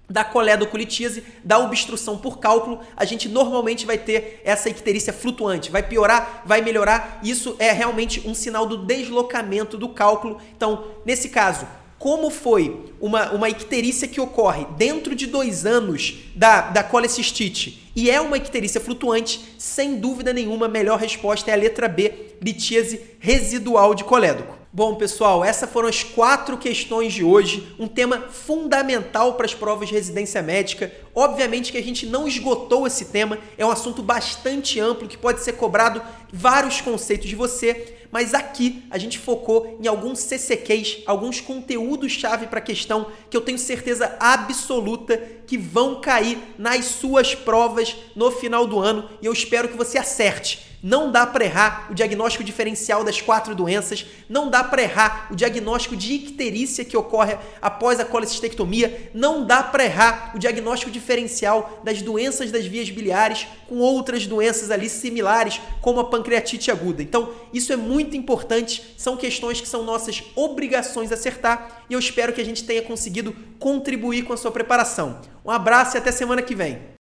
da 0.08 0.24
coledocolitíase, 0.24 1.24
da 1.44 1.58
obstrução 1.58 2.16
por 2.16 2.38
cálculo, 2.38 2.82
a 2.96 3.06
gente 3.06 3.28
normalmente 3.28 3.88
vai 3.88 3.98
ter 3.98 4.40
essa 4.46 4.70
icterícia 4.70 5.12
flutuante, 5.12 5.72
vai 5.72 5.82
piorar, 5.82 6.44
vai 6.46 6.62
melhorar. 6.62 7.20
Isso 7.24 7.56
é 7.58 7.72
realmente 7.72 8.28
um 8.28 8.36
sinal 8.36 8.68
do 8.68 8.78
deslocamento 8.78 9.80
do 9.80 9.90
cálculo. 9.90 10.40
Então, 10.56 10.92
nesse 11.04 11.30
caso, 11.30 11.68
como 12.00 12.30
foi 12.30 12.86
uma, 13.00 13.32
uma 13.32 13.50
icterícia 13.50 14.08
que 14.08 14.22
ocorre 14.22 14.66
dentro 14.78 15.14
de 15.14 15.28
dois 15.28 15.66
anos 15.66 16.16
da, 16.34 16.62
da 16.62 16.82
colecistite 16.82 17.92
e 17.96 18.10
é 18.10 18.22
uma 18.22 18.38
icterícia 18.38 18.80
flutuante, 18.80 19.56
sem 19.58 19.98
dúvida 19.98 20.32
nenhuma, 20.32 20.68
a 20.68 20.70
melhor 20.70 20.98
resposta 20.98 21.52
é 21.52 21.54
a 21.54 21.58
letra 21.58 21.90
B, 21.90 22.38
litíase 22.42 23.02
residual 23.20 23.94
de 23.94 24.06
colédoco. 24.06 24.58
Bom, 24.72 24.96
pessoal, 24.96 25.44
essas 25.44 25.70
foram 25.70 25.90
as 25.90 26.04
quatro 26.04 26.56
questões 26.56 27.12
de 27.12 27.24
hoje, 27.24 27.76
um 27.80 27.88
tema 27.88 28.28
fundamental 28.30 29.34
para 29.34 29.48
as 29.48 29.54
provas 29.54 29.90
de 29.90 29.96
residência 29.96 30.44
médica. 30.44 30.94
Obviamente 31.14 31.72
que 31.72 31.78
a 31.78 31.84
gente 31.84 32.06
não 32.06 32.28
esgotou 32.28 32.86
esse 32.86 33.06
tema, 33.06 33.40
é 33.58 33.66
um 33.66 33.72
assunto 33.72 34.04
bastante 34.04 34.80
amplo 34.80 35.08
que 35.08 35.18
pode 35.18 35.42
ser 35.44 35.54
cobrado 35.54 36.02
vários 36.32 36.80
conceitos 36.82 37.28
de 37.28 37.36
você, 37.36 37.99
mas 38.12 38.34
aqui 38.34 38.84
a 38.90 38.98
gente 38.98 39.18
focou 39.18 39.78
em 39.82 39.88
alguns 39.88 40.20
CCQs, 40.20 41.04
alguns 41.06 41.40
conteúdos-chave 41.42 42.48
para 42.48 42.60
a 42.60 42.62
questão 42.62 43.08
que 43.30 43.38
eu 43.38 43.42
tenho 43.42 43.58
certeza 43.58 44.16
absoluta 44.20 45.18
que 45.46 45.58
vão 45.58 46.02
cair 46.02 46.38
nas 46.58 46.86
suas 46.86 47.36
provas 47.36 47.96
no 48.16 48.32
final 48.32 48.66
do 48.66 48.80
ano 48.80 49.10
e 49.22 49.26
eu 49.26 49.34
espero 49.34 49.68
que 49.68 49.78
você 49.78 49.98
acerte. 49.98 50.70
Não 50.82 51.12
dá 51.12 51.28
para 51.28 51.44
errar 51.44 51.88
o 51.92 51.94
diagnóstico 51.94 52.44
diferencial 52.44 53.04
das 53.04 53.20
quatro 53.20 53.54
doenças, 53.54 54.06
não 54.30 54.50
dá 54.50 54.64
para 54.64 54.82
errar 54.82 55.28
o 55.30 55.36
diagnóstico 55.36 55.96
de 55.96 56.14
icterícia 56.14 56.86
que 56.86 56.96
ocorre 56.96 57.38
após 57.62 58.00
a 58.00 58.06
colecistectomia, 58.06 59.12
não 59.14 59.46
dá 59.46 59.62
para 59.62 59.84
errar 59.84 60.32
o 60.36 60.40
diagnóstico 60.40 60.90
diferencial 60.90 61.82
das 61.84 62.02
doenças 62.02 62.50
das 62.50 62.66
vias 62.66 62.90
biliares 62.90 63.46
com 63.68 63.80
outras 63.80 64.26
doenças 64.26 64.72
ali 64.72 64.88
similares, 64.88 65.60
como 65.82 66.00
a 66.00 66.06
pancreatite 66.06 66.72
aguda. 66.72 67.04
Então, 67.04 67.30
isso 67.54 67.74
é 67.74 67.76
muito 67.76 67.99
importante, 68.16 68.96
são 68.98 69.16
questões 69.16 69.62
que 69.62 69.68
são 69.68 69.84
nossas 69.84 70.24
obrigações 70.36 71.12
acertar 71.12 71.84
e 71.90 71.94
eu 71.94 72.00
espero 72.00 72.34
que 72.34 72.42
a 72.42 72.46
gente 72.46 72.64
tenha 72.64 72.82
conseguido 72.82 73.36
contribuir 73.60 74.24
com 74.24 74.34
a 74.34 74.38
sua 74.38 74.52
preparação. 74.52 75.22
Um 75.46 75.52
abraço 75.52 75.96
e 75.96 76.00
até 76.00 76.12
semana 76.12 76.42
que 76.42 76.56
vem. 76.56 76.90